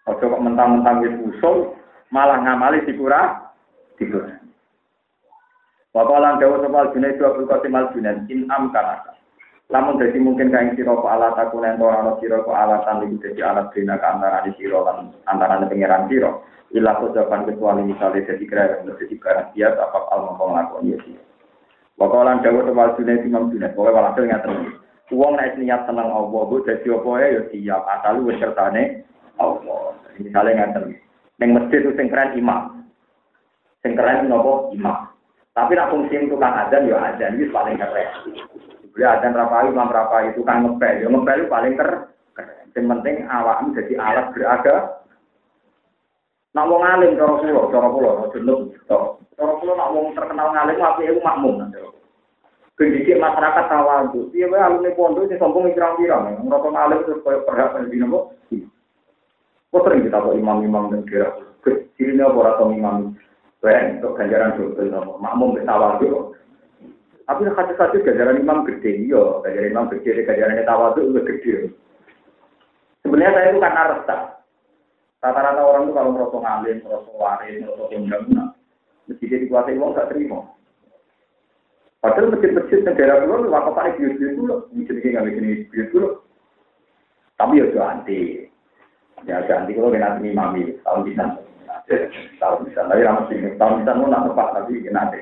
[0.07, 1.75] aja kok mentang-mentang wis usul
[2.15, 3.43] malah ngamali dikurang
[3.99, 4.44] dikurang
[5.95, 9.15] Bapak lan dawa sapa Junaid Abdul Qasim Al Junaid in am kanaka.
[9.71, 13.23] Lamun dadi mungkin kain sira kok alat aku nek ora ana sira kok alatan iki
[13.23, 16.35] dadi alat dina ka antara di sira lan antara pengiran sira.
[16.75, 19.15] Ila jawaban kecuali misalnya dadi kira dadi
[19.55, 21.15] dia apa al mongkon lakoni ya sih.
[21.95, 24.53] Bapak lan dawa sapa Junaid Imam Junaid pokoke walhasil ngaten.
[25.15, 29.07] Wong nek niat seneng Allah, bu dadi apa ya siap asal wis sertane
[29.39, 29.95] Allah.
[30.19, 30.91] Misalnya ngaten.
[31.39, 32.83] Ning masjid sing keren imam.
[33.79, 35.14] Sing keren nopo imam.
[35.55, 38.11] Tapi nak fungsi tukang adzan ya adzan itu paling keren.
[38.91, 42.01] Beliau adzan rapai, imam rapai, tukang ngepel, ya ngepel itu paling keren.
[42.75, 44.99] Yang penting awam jadi alat beraga.
[46.51, 48.59] Nak mau ngalim cara pulau, cara pulau, jenuh.
[48.83, 51.71] Cara pulau nak terkenal ngalim, apa itu makmum.
[52.75, 54.35] Pendidik masyarakat tawadu.
[54.35, 56.43] Iya, wae alumni pondok ini sombong pirang-pirang.
[56.43, 58.35] Ngerasa ngalim terus kayak perhak di nopo.
[59.71, 61.31] Kok sering kita kok imam-imam dan kira.
[61.63, 63.15] Kecilnya apa atau imam
[63.65, 65.17] Ben, untuk ganjaran nopo.
[65.17, 66.37] Makmum bisa wadu.
[67.25, 69.41] Tapi hadis-hadis ganjaran imam gede, yo.
[69.41, 71.53] Ganjaran imam gede, ganjaran tawadu itu gede.
[73.01, 74.21] Sebenarnya saya itu karena resah.
[75.25, 78.53] Rata-rata orang itu kalau merosot ngalim, merosot waris, merosot undang, nah,
[79.09, 80.45] masjid dikuasai uang gak terima.
[81.97, 86.09] Padahal masjid-masjid negara waktu paling bius-bius dulu, masjid ini nggak bikin bius dulu.
[87.41, 88.45] Tapi ya anti.
[89.25, 91.44] Ya anti kalau kena imami, tahun bisa
[92.41, 95.19] tahun bisa, tapi ramah sini, bisa mau tepat tapi nanti.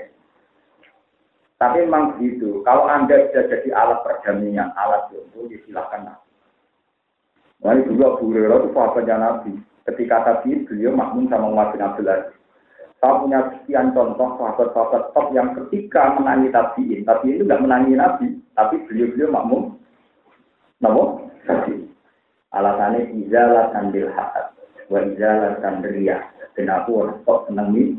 [1.63, 2.59] Tapi memang begitu.
[2.67, 6.11] Kalau anda bisa jadi alat perdamaian, alat jodoh, ya silahkan.
[7.63, 9.51] Nah, dulu Abu Hurairah itu sahabatnya Nabi.
[9.87, 12.35] Ketika tadi beliau makmum sama Umar bin Abdul Aziz.
[12.99, 18.27] Saya punya sekian contoh sahabat-sahabat top yang ketika menangi tabiin, tapi itu nggak menangi Nabi,
[18.55, 19.63] tapi beliau-beliau makmum.
[21.43, 21.87] Tadi.
[22.51, 24.55] Alasannya izalah sambil hakat,
[24.91, 26.32] wa izalah ria.
[26.53, 27.97] Dan aku kok seneng nih.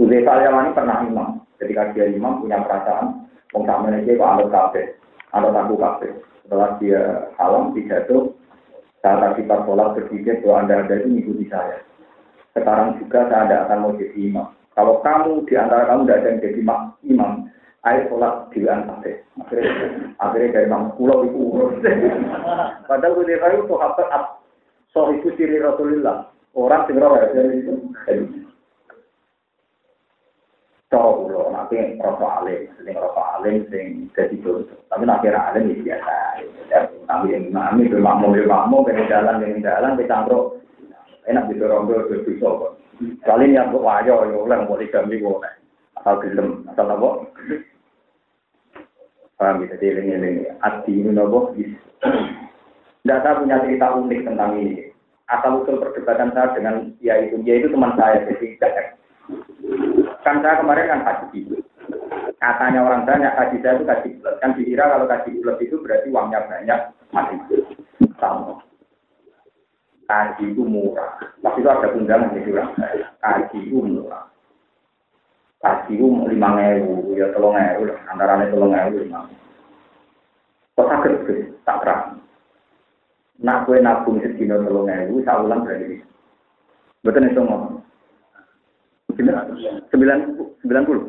[0.00, 1.30] Uzaifa al pernah imam.
[1.60, 4.82] Ketika dia imam punya perasaan, wong sama aja kok anut kafe,
[5.30, 6.08] anut aku kafe.
[6.42, 8.34] Setelah dia salam pidato,
[8.98, 11.78] saat pas sholat berpikir bahwa anda ada itu mengikuti saya.
[12.54, 14.48] Sekarang juga saya tidak akan mau jadi imam.
[14.72, 16.60] Kalau kamu di antara kamu tidak ada yang jadi
[17.10, 17.30] imam,
[17.82, 19.12] ayo sholat di kafe.
[19.42, 19.86] Akhirnya,
[20.22, 21.78] akhirnya dari imam pulau itu urus.
[22.88, 24.08] Padahal Uzaifa itu sahabat
[25.18, 26.30] itu siri Rasulullah.
[26.52, 27.72] Orang sing roh ya itu.
[30.92, 34.76] Cara kula nanti rokok alim, sing rokok alim sing contoh.
[34.92, 36.16] Tapi nak kira alim ya biasa.
[37.08, 40.60] Tapi yang imam itu makmum ya makmum, pengen jalan pengen jalan, kecangkruk.
[41.24, 42.76] Enak di rondo itu bisa kok.
[43.24, 45.54] Kali ini aku wajo, ya oleh mau digami boleh.
[45.96, 47.08] Asal gelem, apa?
[49.40, 49.80] Paham bisa ya?
[49.80, 50.50] dieling-eling.
[50.60, 51.54] Adi ini nopo.
[51.56, 54.91] Tidak punya cerita unik tentang ini
[55.32, 58.72] asal usul perdebatan saya dengan ya itu dia itu teman saya jadi tidak
[60.22, 61.40] kan saya kemarin kan haji
[62.36, 66.08] katanya orang banyak haji saya itu kaji bulat kan dikira kalau kaji bulat itu berarti
[66.12, 66.80] uangnya banyak
[67.10, 67.36] mati
[68.20, 68.60] sama.
[70.02, 71.16] Kaji itu murah.
[71.40, 74.28] Waktu itu ada undangan di orang saya kaji itu murah.
[75.62, 79.24] Kaji itu lima ewu ya tolong ewu antara tolong ewu lima
[80.72, 81.14] kok sakit
[81.68, 82.16] tak terang
[83.42, 85.98] Nak kue nabung sedino telung ewu, saulang berani.
[87.02, 87.82] Betul itu ngomong.
[89.12, 89.50] Sembilan
[89.90, 90.48] sembilan puluh.
[90.62, 91.02] Sembilan puluh.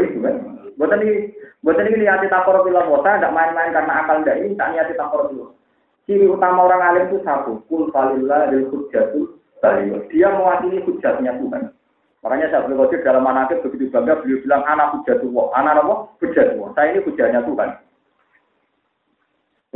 [0.00, 0.36] Ribu kan?
[0.76, 1.32] Buatan ini,
[1.64, 5.28] buatan ini niati takor bilang kota, tidak main-main karena akal tidak ini, tak niati takor
[5.32, 5.56] dulu.
[6.04, 10.04] Ciri utama orang alim itu satu, kul dari hujjatul baliyo.
[10.12, 11.72] Dia mewakili hujatnya Tuhan.
[12.20, 15.94] Makanya saya beli dalam manakib begitu bangga beliau bilang anak hujatullah, anak apa?
[16.20, 16.68] Hujatullah.
[16.76, 17.70] Saya ini hujatnya Tuhan.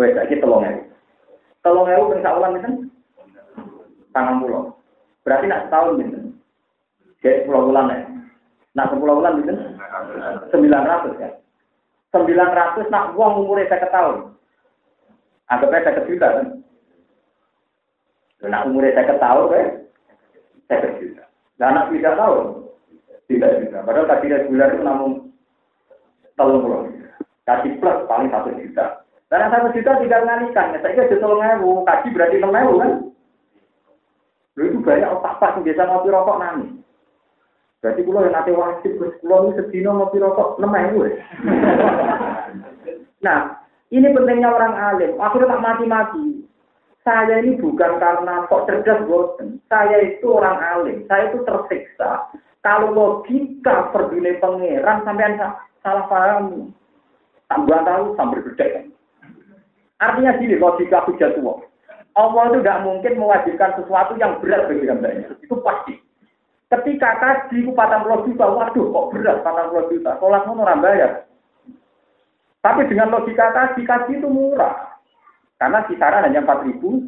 [0.00, 0.80] Wes saiki telung ewu.
[1.60, 2.74] Telung ewu ping sak wulan pinten?
[5.20, 6.24] Berarti nak setahun pinten?
[7.44, 7.98] Bulan ya.
[8.80, 9.76] Nak sepuluh bulan pinten?
[10.48, 11.30] Sembilan ratus ya.
[12.16, 14.32] Sembilan ratus nak uang umurnya saya tahun.
[15.52, 16.46] Anggapnya saya juta kan?
[18.48, 19.68] Nak umurnya saya tahun kan?
[20.72, 21.24] Saya juta.
[21.60, 22.36] Dan anak tidak tahu.
[23.28, 23.84] Tidak.
[23.84, 25.12] Padahal tadi bulan itu namun
[26.40, 26.88] pulau.
[27.44, 28.99] Kasih plus paling satu juta.
[29.30, 32.92] Karena satu juta tidak nganikan, saya kira juta ngewu, kaji berarti enam ewu kan?
[34.58, 36.70] Lalu itu banyak otak pas biasa ngopi rokok nangis.
[37.78, 41.10] Berarti kulo yang nanti wajib, terus kulo ini sedino ngopi rokok, lemah gue.
[43.22, 43.62] nah,
[43.94, 45.14] ini pentingnya orang alim.
[45.22, 46.26] Akhirnya tak mati-mati.
[47.00, 49.62] Saya ini bukan karena kok cerdas boten.
[49.70, 51.06] Saya itu orang alim.
[51.08, 52.28] Saya itu tersiksa.
[52.60, 55.40] Kalau logika perdune pangeran sampai
[55.80, 56.74] salah paham.
[57.48, 58.92] Tambah tahu sampai berdek.
[60.00, 61.60] Artinya gini, logika hujat tua.
[62.16, 65.30] Allah itu tidak mungkin mewajibkan sesuatu yang berat bagi hambanya.
[65.38, 66.00] Itu pasti.
[66.70, 70.16] Ketika kaji itu patang puluh juta, waduh kok berat patang puluh juta.
[70.18, 71.12] Sholat mau orang bayar.
[72.64, 74.98] Tapi dengan logika kaji, kaji itu murah.
[75.60, 77.04] Karena kisaran hanya empat ribu.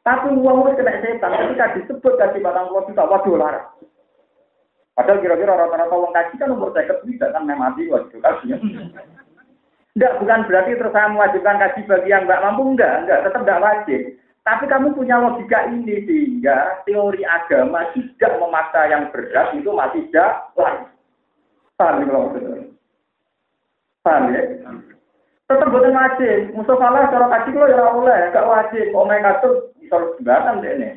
[0.00, 1.32] Tapi uang itu kena setan.
[1.34, 3.66] Ketika disebut kaji patang puluh juta, waduh larang.
[4.94, 8.56] Padahal kira-kira rata-rata uang kaji kan umur saya bisa kan mati waduh kajinya.
[9.98, 13.62] Enggak, bukan berarti terus saya mewajibkan kaji bagi yang nggak mampu, enggak, enggak, tetap enggak
[13.62, 14.00] wajib.
[14.40, 20.88] Tapi kamu punya logika ini sehingga teori agama tidak memaksa yang berat itu masih jalan.
[21.76, 22.72] Paham kalau maksudnya?
[24.00, 24.42] Paham ya?
[25.44, 26.38] Tetap buatan wajib.
[26.56, 28.86] Musuh salah cara kaji lo ya oleh, gak wajib.
[28.96, 30.92] Oh mereka tuh bisa jembatan deh nih.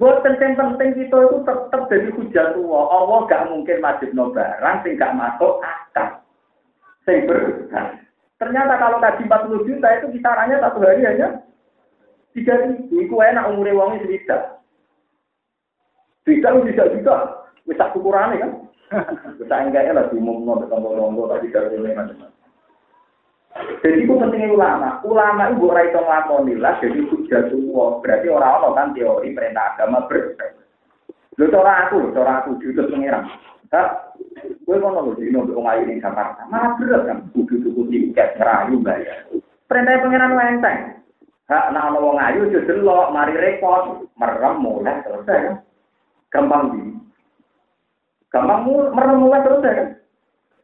[0.00, 2.80] Buat penting-penting kita itu tetap jadi hujat tua.
[2.88, 6.23] Allah gak mungkin wajib no barang sing gak masuk akal.
[7.04, 7.28] Sing.
[8.40, 11.44] Ternyata kalau kaji 40 juta itu kisarannya satu hari hanya
[12.34, 13.00] tiga ribu.
[13.04, 14.40] Iku enak umurnya uangnya sedikit.
[16.24, 17.46] Tidak bisa juga.
[17.64, 18.52] Bisa ukurannya kan.
[19.40, 22.30] Bisa enggaknya lah di umum nomor tombol tapi dari ini macam
[23.80, 25.00] Jadi itu pentingnya ulama.
[25.08, 26.74] Ulama itu bukan itu ngelakoni lah.
[26.82, 27.00] Jadi
[27.48, 27.86] tua.
[28.02, 30.36] Berarti orang-orang kan teori perintah agama ber.
[31.38, 32.90] Lu cara aku, cara aku diutus
[33.70, 34.12] pengiran.
[34.64, 36.44] Gue mau nunggu di nunggu ngayu di Jakarta.
[36.48, 37.18] Malah berat kan.
[37.32, 39.18] Kudu tuku tiket ngerayu bayar.
[39.68, 40.78] Perintah pengiran enteng.
[41.44, 45.56] Hak nak ana wong ayu aja delok, mari repot, merem mulai selesai kan.
[46.32, 46.82] Gampang di.
[48.32, 48.64] Gampang
[48.96, 49.88] merem mulai selesai kan.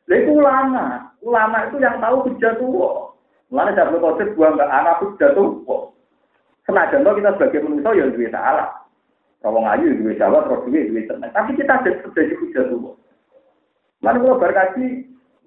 [0.09, 0.85] Lha itu ulama.
[1.21, 3.13] Ulama itu yang tahu hujah tua.
[3.53, 5.79] Mulane Abdul Qadir buang ke anak hujah tua.
[6.65, 8.80] Senajan kita sebagai manusia ya duwe salah.
[9.41, 11.33] Kalau ngayu duwe jawab, terus duwe duwe tenang.
[11.33, 12.93] Tapi kita ada jadi hujah tua.
[14.05, 14.87] Lalu kalau berkaji,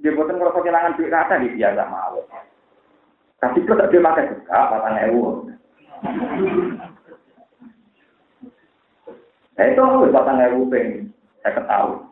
[0.02, 2.22] dia buatan kalau kehilangan duit kata di biasa mau.
[3.38, 5.22] Tapi itu tak dia makan juga, patang ewu.
[9.54, 11.14] Nah itu aku batang ewu pengen,
[11.46, 12.10] saya ketahui.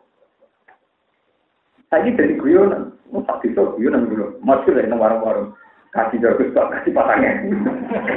[1.90, 4.38] Saya ini jadi guyonan, mau tak bisa guyonan dulu.
[4.46, 5.50] Masuk dari warung-warung,
[5.90, 7.42] kasih jago kasih patangnya.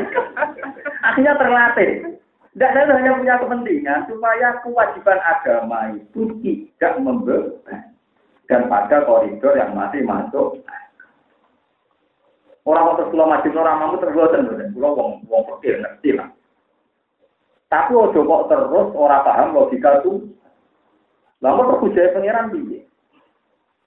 [1.10, 2.15] Akhirnya terlatih.
[2.56, 7.92] Tidak ada hanya punya kepentingan supaya kewajiban agama itu tidak membeban
[8.48, 10.64] dan pada koridor yang masih masuk.
[12.64, 16.32] Orang waktu sekolah masih orang mampu terus dan pulau wong wong pikir ngerti lah.
[17.68, 20.32] Tapi ojo kok terus orang paham logika itu.
[21.44, 22.88] Lalu terus hujai pangeran piye?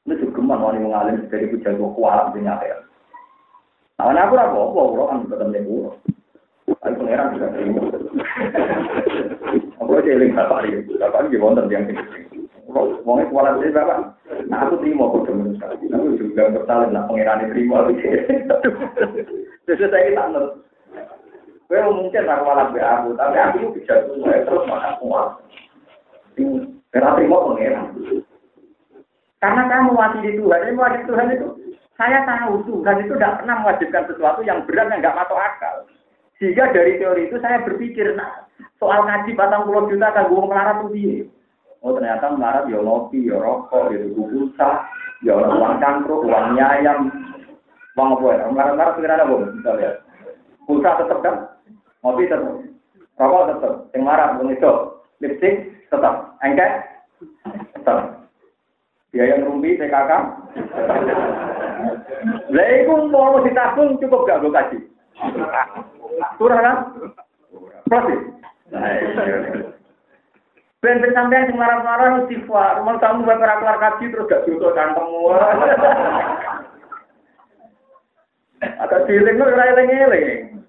[0.05, 2.85] Ini juga geman wani mengalim dari hujai tua kualat di nyata.
[3.99, 5.93] Nah, aku apa apa, pulau kan ketemu pulau.
[6.79, 7.98] Tapi pangeran juga terima.
[9.83, 12.03] Aku aja eling bapak ini, bapak ini wonten yang ini.
[12.69, 14.15] Wong kualat ini bapak.
[14.47, 15.89] Nah aku terima kok temen sekali.
[15.91, 17.89] Aku juga bersalin lah pangeran terima.
[19.65, 20.59] Terus saya tak ngerti.
[21.69, 25.29] Gue mungkin aku malah be aku, tapi aku bisa terus makan kuat.
[26.89, 27.87] Karena terima pangeran.
[29.39, 31.49] Karena kamu mati di Tuhan, ini mati Tuhan itu
[31.95, 35.77] saya tahu Tuhan itu tidak pernah mewajibkan sesuatu yang berat yang nggak masuk akal.
[36.39, 38.47] Sehingga dari teori itu saya berpikir, nah,
[38.79, 41.27] soal ngaji batang pulau juta kan gue melarat tuh dia.
[41.83, 44.87] Oh ternyata melarat ya ngopi, ya rokok, ya tuku pulsa,
[45.27, 47.11] ya uang cangkruk, uang nyayam,
[47.99, 48.45] uang apa ya?
[48.51, 49.35] Melarat-melarat pikiran apa?
[49.51, 49.91] Misalnya,
[50.67, 51.35] pulsa tetap kan,
[52.07, 52.55] ngopi tetap,
[53.19, 54.73] rokok tetap, yang marah, uang itu,
[55.19, 56.87] lipstick tetap, engket
[57.75, 58.27] tetap,
[59.11, 60.13] biaya ngerumpi, PKK,
[62.51, 64.83] lah itu mau ditabung cukup gak gue kasih?
[66.39, 66.77] Kurang kan?
[67.89, 68.21] Proses.
[70.79, 72.87] Ben ben sampean sing marah-marah istighfar.
[72.87, 75.35] Mau kamu bae ora kelar kaji terus gak dosa kantengmu.
[78.87, 80.63] Ada dieling ora eling-eling.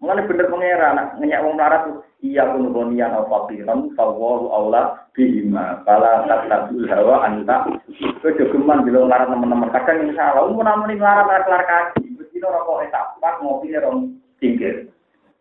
[0.00, 1.82] Mulane bener pangeran nak ngenyak wong melarat
[2.26, 7.70] iya kun bonian au faqiran fawwahu aula bihima fala tatabul hawa anta
[8.18, 12.82] kowe jogeman bilo melarat teman-teman kadang ini salah umum namun melarat kelar kaji dino rokok
[12.90, 14.90] etapak ngopi rong tingkir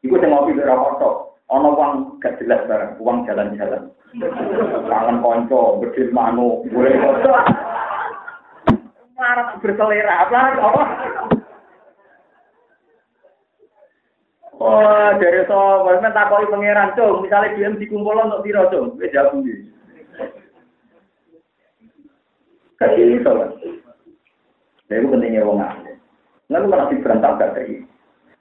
[0.06, 3.92] iku sing ngopi ora rokok Ono uang gak jelas barang, uang jalan-jalan.
[4.88, 7.36] Kangen konco, bedil manu, boleh konco.
[9.20, 10.42] Marah berselera, apa?
[14.64, 18.96] Oh, dari so, men takoki pangeran, Cung, misalnya DM dikumpul untuk piro, Cung?
[18.96, 19.68] Wis jawab iki.
[22.80, 23.32] Kasih iso.
[24.88, 25.91] Jadi pentingnya wong alim.
[26.52, 27.80] Nggak malah diberantak gak dari.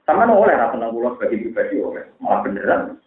[0.03, 2.99] Sama oleh rasa senang pulau sebagai pribadi oleh, malah beneran.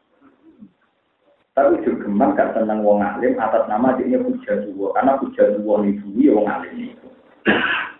[1.52, 5.84] Tapi juga gemar gak senang wong alim atas nama dia puja dua, karena puja dua
[5.84, 7.08] itu ya wong alim itu.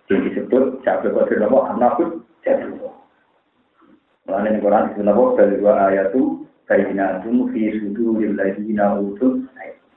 [0.09, 2.91] Yang disebut jabe kode nopo anak puja dua.
[4.25, 6.21] Lalu ini Quran disebut nopo dari dua ayat itu
[6.65, 9.45] bayinatun fi suduril ladina utul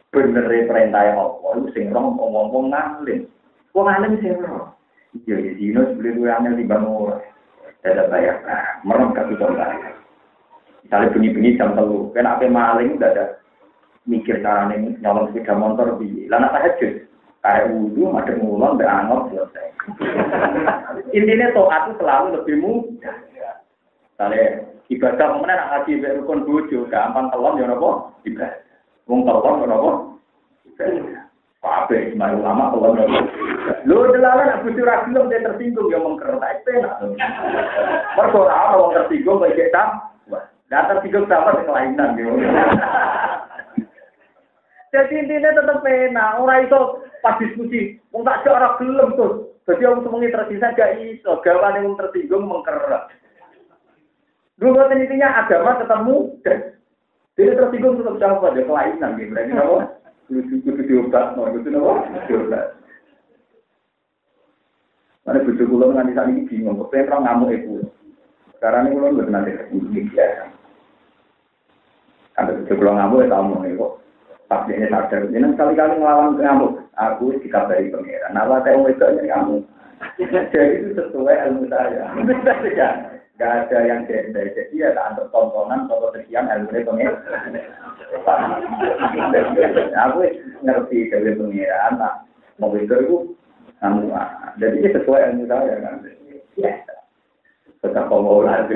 [0.09, 3.25] bener perintah Allah itu sing roh ngomong ngalim.
[3.73, 4.78] Wong alim sing roh.
[5.25, 7.17] Ya di sini gue aneh di bangun
[7.79, 8.43] Tidak bayar.
[8.43, 9.71] Nah, merem kasih contoh.
[10.83, 13.25] Misalnya bunyi-bunyi jam telu, kena apa maling udah ada
[14.09, 17.05] mikir cara ini nyolong sepeda motor di lana tahajud.
[17.39, 19.69] Kayak wudhu, ada ngulon, berangot, selesai.
[21.17, 23.17] Intinya toat itu selalu lebih mudah.
[24.19, 24.45] Misalnya
[24.91, 28.59] ibadah kemudian nak ngaji rukun bojo, gampang telon ya nopo ibadah.
[29.07, 29.91] Wong telon ya nopo
[30.67, 31.28] ibadah.
[31.59, 33.19] Kabeh semua ulama kalau nopo.
[33.83, 37.03] Lu delalah nak bojo ra gelem dia tersinggung ya mengker tak penak.
[38.15, 39.99] Mergo ora ono wong tersinggung iki tam.
[40.71, 42.31] Lah tersinggung sama kelainan yo.
[44.89, 46.81] Jadi intinya tetap enak, orang itu
[47.21, 49.53] pas diskusi, wong tak jek ora gelem tuh.
[49.69, 53.13] Jadi orang semuanya tersisa gak iso, gawan yang tersinggung mengkerak.
[54.57, 56.17] Dulu intinya agama ketemu,
[57.37, 59.29] jadi tersinggung tetap jawab ada kelainan gitu.
[59.35, 59.79] Berarti apa?
[60.29, 61.93] Kudu diobat, no itu apa?
[62.29, 62.67] Diobat.
[65.25, 67.85] Mana bujuk kulo nganti saat ini bingung, kok pengen ngamuk ibu.
[68.57, 70.49] Sekarang ini kulo nggak nanti ini ya.
[72.37, 73.93] Ada bujuk kulo ngamuk ya kamu kok.
[74.49, 76.73] Pas dia sadar, ini sekali-kali ngelawan ngamuk.
[76.97, 78.33] Aku dikabari pangeran.
[78.33, 79.57] Nama saya mau itu kamu.
[80.17, 82.09] Jadi itu sesuai ilmu saya.
[83.39, 84.51] Gak ada yang gender.
[84.51, 87.55] Jadi ya tak antar tontonan atau sekian ilmu pangeran.
[89.95, 90.19] Aku
[90.67, 92.03] ngerti dari pangeran.
[92.03, 92.27] Nah,
[92.59, 93.17] mau itu itu
[93.79, 94.11] kamu.
[94.59, 96.03] Jadi ini sesuai ilmu saya kan.
[96.59, 96.83] Ya.
[97.79, 98.75] Tetap mau lagi.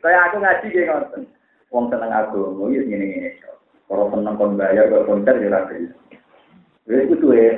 [0.00, 1.22] Kayak aku ngaji kayak ngonten.
[1.68, 3.36] Wong seneng aku, mau gini gini.
[3.84, 5.92] Kalau seneng kon bayar, kalau konser ya lagi.
[6.88, 7.52] Jadi itu tuh ya.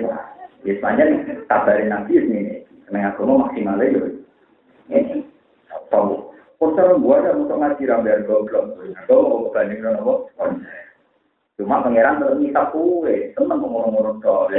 [0.67, 1.05] Biasanya
[1.47, 2.67] kabarin nabi ini.
[2.91, 4.26] Seneng aku mau maksimalnya ya.
[5.91, 6.13] Tahu.
[6.57, 8.81] Konser gua ada untuk ngaji rambiar goblok.
[9.05, 10.87] Aku mau banding nopo konser.
[11.57, 14.53] Cuma pangeran terus minta kue, seneng ngomong-ngomong dong.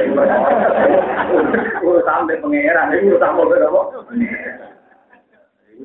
[1.85, 3.81] Udah sampai pangeran, udah sampai berapa?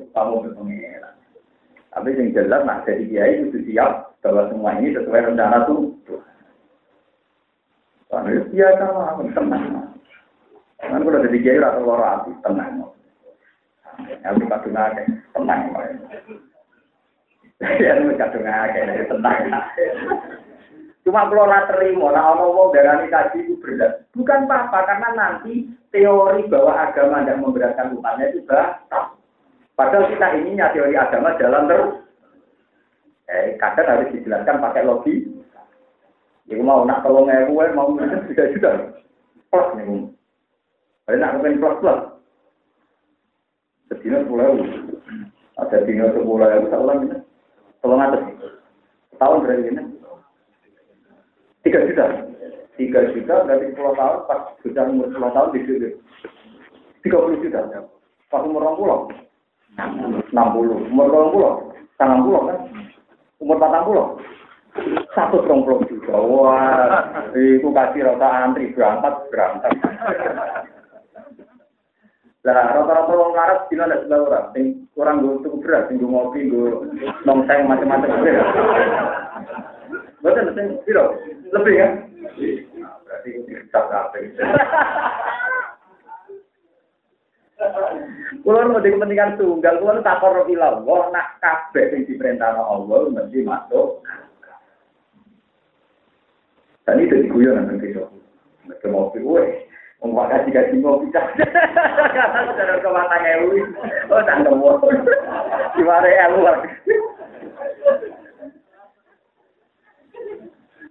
[0.09, 1.13] Kamu pangeran.
[1.93, 5.93] Tapi yang jelas, nah jadi kiai itu siap bahwa semua ini sesuai rencana tuh.
[8.09, 9.93] Karena biasa lah, tenang.
[10.81, 12.89] Kan kalau jadi kiai rata loro hati, tenang.
[14.23, 15.61] Yang kadung akeh, tenang.
[17.61, 19.39] Ya, itu kadung tenang.
[21.03, 24.07] Cuma kalau lah terima, nah orang mau darani kaji itu berat.
[24.15, 29.19] Bukan apa-apa, karena nanti teori bahwa agama tidak memberatkan umatnya itu batal.
[29.75, 31.91] Padahal kita ininya teori agama jalan terus.
[33.27, 35.27] Eh, kadang harus dijelaskan pakai logi.
[36.47, 38.71] Jadi mau nak tolong ewu, mau minum juga juga.
[39.51, 40.07] Plus nih.
[41.11, 41.99] Ada nak mungkin plus plus.
[43.93, 44.57] Sedina sepuluh.
[45.61, 47.17] Ada dino sepuluh ewu, seulang ini.
[47.85, 48.25] Tolong atas.
[49.21, 49.83] Tahun berarti ini.
[51.61, 52.05] Tiga juta.
[52.73, 55.89] Tiga juta dari sepuluh tahun, pas sudah umur sepuluh tahun di situ.
[57.05, 57.69] Tiga puluh juta.
[58.33, 58.99] Pas umur orang pulau.
[59.77, 60.89] 60.
[60.93, 62.59] Umur 20, 90 kan?
[63.41, 64.21] Umur 40.
[65.13, 66.17] Satu puluh juta.
[66.17, 69.73] Wah, itu kasih rata antri berangkat, berangkat.
[72.43, 74.45] Lah, rata-rata orang larat bila ada sebelah orang.
[74.51, 76.91] Sing kurang gue cukup berat, sing gue ngopi, gue
[77.23, 78.19] nongseng macam-macam.
[80.19, 81.15] Betul, sing biro.
[81.55, 81.91] Lebih kan?
[83.07, 84.23] Berarti kita kabeh.
[88.43, 90.83] Kulo mau kepentingan tunggal, kulo tak korup ilang.
[90.83, 94.03] Wah, nak kabeh sing diperintah Allah mesti masuk.
[96.83, 98.03] Dan itu diguyon nang kene.
[98.67, 99.71] Mereka mau piwe.
[100.03, 101.23] Wong kasih kasih mau bisa.
[102.11, 103.63] Kata saudara ke mata ngewi.
[104.11, 104.75] Oh, tak nemu.
[105.79, 106.43] Ya lu?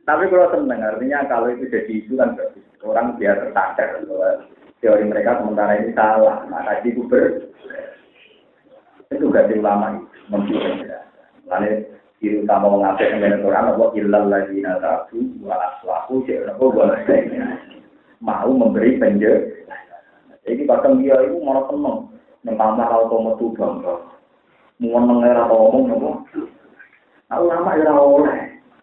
[0.03, 2.35] Tapi kalau seneng, artinya kalau itu jadi isu kan
[2.83, 4.03] orang biar tersadar
[4.81, 6.49] teori mereka sementara ini salah.
[6.49, 7.53] Maka di kuber
[9.13, 10.89] itu ganti ulama itu membuat
[11.53, 11.85] Lalu
[12.17, 16.97] ciri utama mengapa dengan Quran apa ilal lagi nasabu wa aslahu cek apa wa
[18.23, 20.39] mau memberi penjelasan.
[20.47, 21.99] Jadi kadang dia itu malah seneng,
[22.47, 23.95] yang kamar auto metu bangga.
[24.79, 26.11] Meneng ora ngomong nopo.
[27.31, 28.41] Nah, ulama ya oleh.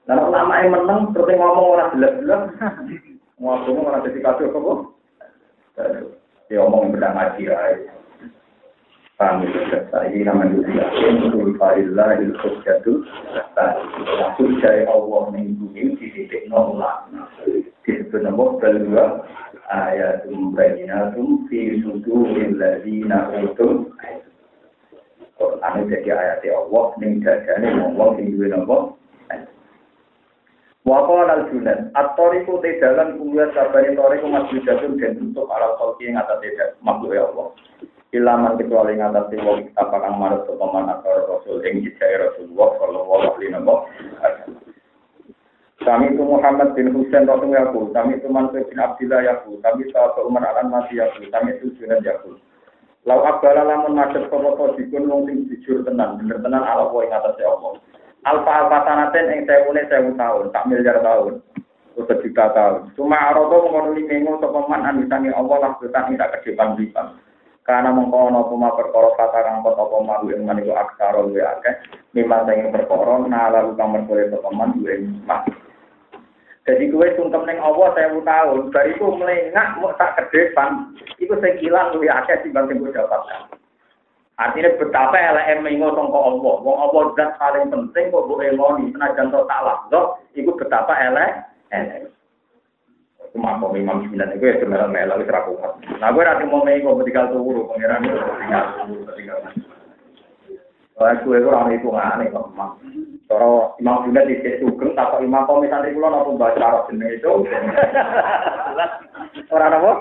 [0.08, 2.44] Lah ulama yang meneng terus ngomong ora jelas-jelas.
[3.40, 4.74] Ngomong ora dadi kado apa?
[6.52, 7.60] Ya omong beda ngaji ya?
[9.20, 13.04] Saya namanya juga Untuk Fahillah Il-Khusyatul
[14.16, 17.12] Langsung jaya Allah Mingguin di titik nolak
[17.90, 19.06] Disebut nama Balwa
[19.74, 23.90] Ayatum Bayinatum Fi Suduril Ladina Utum
[25.42, 28.94] Quran jadi ayat Allah Ning dadane ngomong Ning duwe nama
[30.90, 34.32] Waqala al-Junan, at-tariqu te dalan kuliah sabane tariqu
[34.66, 36.42] dan untuk ala khalqi ing atas
[36.82, 37.54] makhluk ya Allah.
[38.10, 43.22] Ilaman kecuali ngatasi wong kita kang marut sapa man akar rasul ing jejak Rasulullah sallallahu
[43.38, 44.58] alaihi wasallam.
[45.80, 49.24] Kami itu Muhammad bin Husain Rasul Yakul, kami itu Mansur bin Abdillah
[49.64, 52.36] kami sahabat Umar Alan Masih Yakul, kami itu Junan Yakul.
[53.08, 57.16] Lau abala lamun macet sapa dikun wong sing jujur tenan, bener tenan ala kowe ing
[57.16, 57.80] atase Allah.
[58.28, 61.40] Alfa alfa sanaten ing sewune sewu tahun, tak miliar tahun.
[61.96, 62.92] Atau sejuta tahun.
[63.00, 67.16] Cuma arodo mengonuli mengo sapa man anisangi Allah lah betan tidak ke depan lipan.
[67.64, 71.76] Karena mengkono puma perkara kata kang kota poma ing maniku aksara luwe akeh
[72.16, 75.48] mimma sing perkara nala kang merkore sapa man duwe mak.
[76.70, 81.98] Jadi kue sungkem ning Allah saya tahun, bariku melengak mau tak ke depan, itu sekilan
[81.98, 83.58] luwe akeh timbang sing dapatkan.
[84.38, 86.56] Artinya betapa elek mengo sangka Allah.
[86.62, 90.02] Wong Allah zat paling penting kok mbok eloni senajan tok tak lahdo,
[90.38, 91.32] iku betapa elek.
[93.34, 95.34] Cuma mau imam sembilan itu ya sebenarnya melo itu
[95.98, 98.18] Nah gue nanti mau mengo ketika turu pangeran itu
[99.18, 99.42] tinggal.
[101.00, 102.76] Wah gue itu orang itu aneh kok mak.
[103.32, 107.30] Kalau imam di situ sugeng, tak imam kau misalnya pulau nopo baca arab jenis itu.
[109.54, 109.92] Orang apa?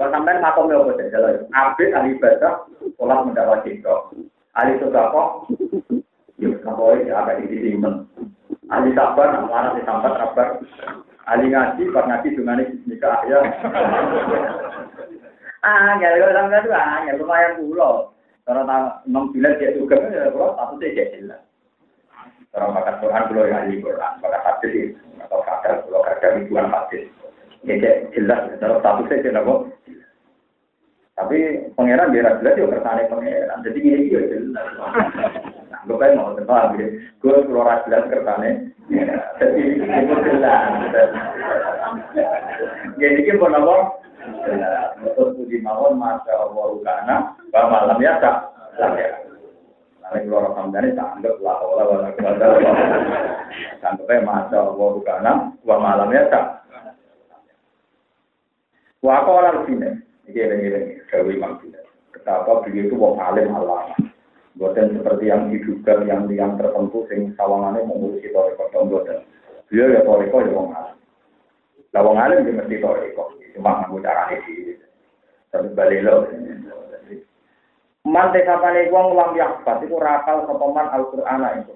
[0.00, 1.12] Kalau sampai makom apa sih?
[1.12, 1.44] Jalan.
[1.52, 2.64] Abid ahli ibadah,
[2.96, 4.08] sholat mendapat cinta.
[4.56, 5.44] Ahli sodako,
[6.40, 7.76] yuk kapoi ada di sini
[8.68, 10.48] Ali sabar, nak marah di sabar, sabar.
[11.24, 13.40] Ali ngaji, pas ngaji dengan nikah ya.
[15.64, 18.12] ah, ya kalau sampai itu ah, ya lumayan pulau.
[18.48, 21.44] Kalau tak enam bulan dia juga, ya pulau satu dia jelas.
[22.48, 27.12] Kalau bakat Quran, yang ahli Quran, bakat hadis atau kadar, pulau kadar ribuan hadis.
[27.68, 27.76] Ya
[28.16, 29.68] jelas, kalau satu sih dia kok.
[31.12, 31.38] Tapi
[31.76, 33.60] pangeran dia jelas dia kersane pangeran.
[33.68, 34.66] Jadi ini dia jelas.
[35.68, 36.88] Nah, gue mau tebak ya.
[37.20, 38.72] Gue keluar jelas kersane.
[39.36, 40.72] Jadi itu jelas.
[42.96, 44.07] Jadi kita pun?
[44.98, 47.16] Untuk puji mawon masya Allah karena
[47.52, 48.36] bahwa malam ya tak.
[48.78, 49.10] Ya.
[50.02, 52.46] Nanti keluar sampai tak anggap lah olah wala kuasa.
[53.82, 56.46] Anggapnya masya Allah karena bahwa malam ya tak.
[58.98, 59.90] Wah, kau orang sini.
[60.26, 60.68] Ini ini
[61.08, 61.56] Dewi Imam
[62.10, 63.94] Betapa beliau itu wong alim alama.
[64.58, 69.22] Bukan seperti yang diduga yang yang tertentu sing sawangannya mengurusi toriko dong bukan.
[69.70, 70.96] Beliau ya toriko ya wong alim.
[71.94, 73.24] Lah alim dia mesti toriko.
[73.58, 74.78] Cuma ngaku caranya sih.
[75.50, 76.30] Tapi balik lo.
[78.06, 81.74] Man tekapane wong lam yakbat itu rakal sopaman Al-Qur'an itu.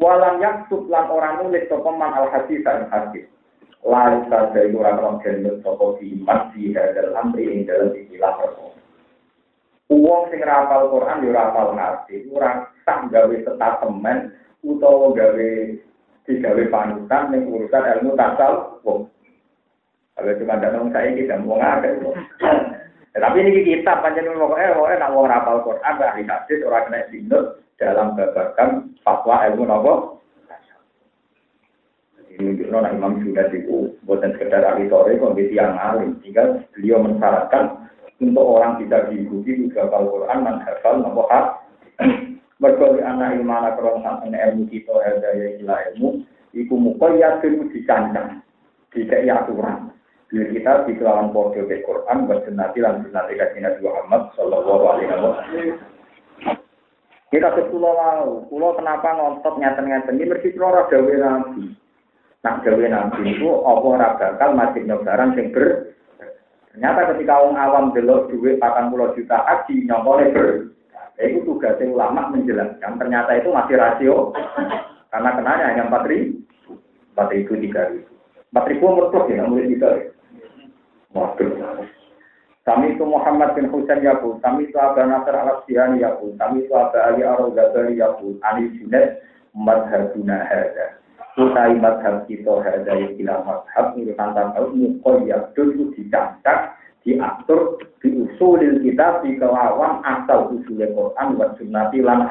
[0.00, 3.26] Walam yaktub lan orang nulis sopaman al-hadis dan hadis.
[3.80, 8.76] lalu saja itu orang-orang jenis sopo iman di hadal amri yang dalam istilah perkara.
[9.90, 15.50] Uang sing rapal Quran yo rapal ngerti, ora tak gawe statemen utawa gawe
[16.28, 19.08] digawe panutan ning urusan ilmu tasal wong.
[20.20, 21.90] Kalau cuma ada nong saya kita mau ngake.
[23.16, 27.44] Tapi ini kita panjang pokoknya pokoknya nak wong rapal Quran ahli hadis orang kena sinut
[27.80, 30.20] dalam babakan fatwa ilmu nopo
[32.40, 36.16] menunjukkan nah, Imam Junaid itu bukan sekedar ahli sore, kok yang alim.
[36.24, 41.46] Sehingga beliau mensyaratkan untuk orang bisa diikuti juga Al-Quran dan hafal nopo hak.
[42.60, 46.24] Berkali anak ilmana kerong sampai ilmu kita ada ya ilah ilmu.
[46.52, 48.44] Iku mukoyat itu dicancang,
[48.92, 49.94] tidak aturan.
[50.30, 55.10] Biar kita di kelawan podo ke Quran, bersenati lan senati kasih Nabi Muhammad Sallallahu Alaihi
[55.10, 55.34] Wasallam.
[57.30, 61.74] Kita sepulau lalu, pulau kenapa ngontot nyata-nyata ini mesti kalau dawe nabi.
[62.46, 65.94] Nak gawe nabi itu apa ora bakal majibno barang sing ber
[66.70, 70.48] Ternyata ketika orang awam delok duit 40 juta haji nyongkone ber
[71.18, 73.02] itu tugasnya ulama menjelaskan.
[73.02, 74.16] Ternyata itu masih rasio.
[75.10, 76.38] Karena kenanya hanya empat ribu.
[77.14, 78.14] Empat ribu tiga ribu.
[78.54, 80.19] Empat ribu plus ya mulai tiga waduh
[82.60, 86.72] kami itu Muhammad bin Husain Yaqub, kami itu Abu Nasr al Sihani Yaqub, kami itu
[86.76, 89.18] Abu Ali Ar Ghazali Yaqub, Ali Junaid
[89.56, 91.00] Madhabuna Hadza
[91.40, 99.24] utai madhab kita hadai kila madhab itu tantang tahu mukoyab itu dicacak diatur diusulil kita
[99.24, 102.28] di kelawan asal usulnya Quran wa sunnati lan.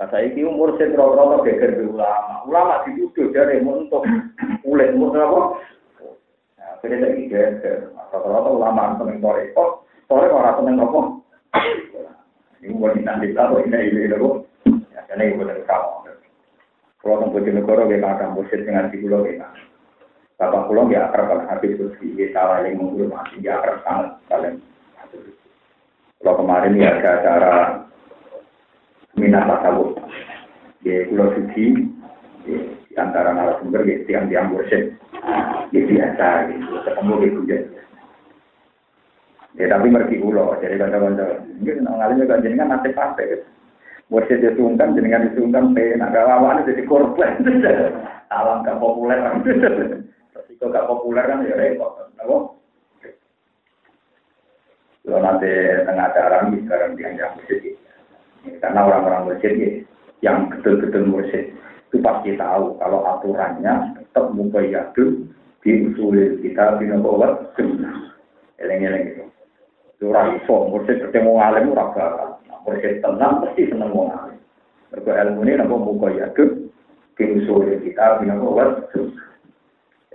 [0.00, 2.42] Nah, saya ini umur saya rata geger ulama.
[2.50, 4.02] Ulama dituduh dari untuk
[4.66, 5.40] ulet umur apa?
[6.82, 7.94] Saya lagi geger.
[8.10, 11.00] Rata-rata ulama seneng sore kok, sore orang seneng apa?
[12.58, 12.74] Ini
[13.06, 14.18] nanti tahu ini ini ini
[14.90, 16.10] Ya, ini bukan kamu.
[17.02, 19.46] Kalau tentang Bojonegoro, kita akan musim dengan di pulau kita.
[20.38, 24.54] Bapak pulau ya akrab kalau habis ya salah yang menghormati, ya akrab sangat kalian.
[26.22, 27.54] Kalau kemarin ya ada acara
[29.18, 29.98] minat tasawuf
[30.82, 31.74] di Pulau Suci,
[32.42, 34.98] di antara narasumber, ya tiang-tiang mursyid,
[35.70, 37.62] ya biasa, gitu, ketemu di hujan.
[39.52, 43.36] Ya tapi ngerti pulau, jadi kata-kata, mungkin ngalirnya kan jadi kan nasib gitu.
[44.08, 47.40] Mursyid disungkan, jenengan disungkan, penak lawan jadi korban.
[48.32, 49.20] Alam gak populer.
[50.32, 52.08] Resiko gak populer kan ya repot.
[52.16, 52.36] Apa?
[55.02, 55.52] Kalau nanti
[55.84, 57.76] tengah acara ini sekarang dianggap mursyid.
[58.60, 59.70] Karena orang-orang mursyid ya,
[60.24, 61.51] yang betul-betul mursyid
[61.92, 65.28] itu pasti tahu kalau aturannya tetap mubayyadun
[65.60, 68.16] diusulin kita binabawat sunnah.
[68.56, 69.24] Eleng-eleng gitu.
[70.00, 72.40] Itu orang iso, mursyid bertemu alim, orang bakal.
[72.64, 74.40] Mursyid tenang, pasti seneng wong alim.
[74.88, 76.72] Mergo ilmu ini napa muka yadud
[77.20, 78.88] diusul kita bina kuat.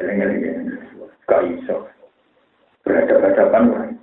[0.01, 0.73] Eleng-eleng
[1.29, 1.85] gak iso.
[2.81, 3.93] Berhadapan-hadapan orang.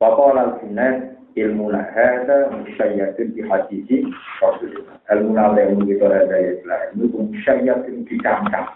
[0.00, 4.06] Bapak lal sunnah ilmu hada musyayyatun di hadisi
[4.42, 4.96] Rasulullah.
[5.10, 6.52] Ilmu ilmu kita ada ya
[6.94, 8.68] ilmu musyayyatun dicangkang,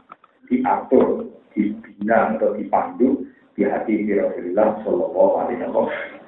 [0.50, 6.24] diatur, dibina atau dipandu di hati Rasulullah Shallallahu Alaihi Wasallam.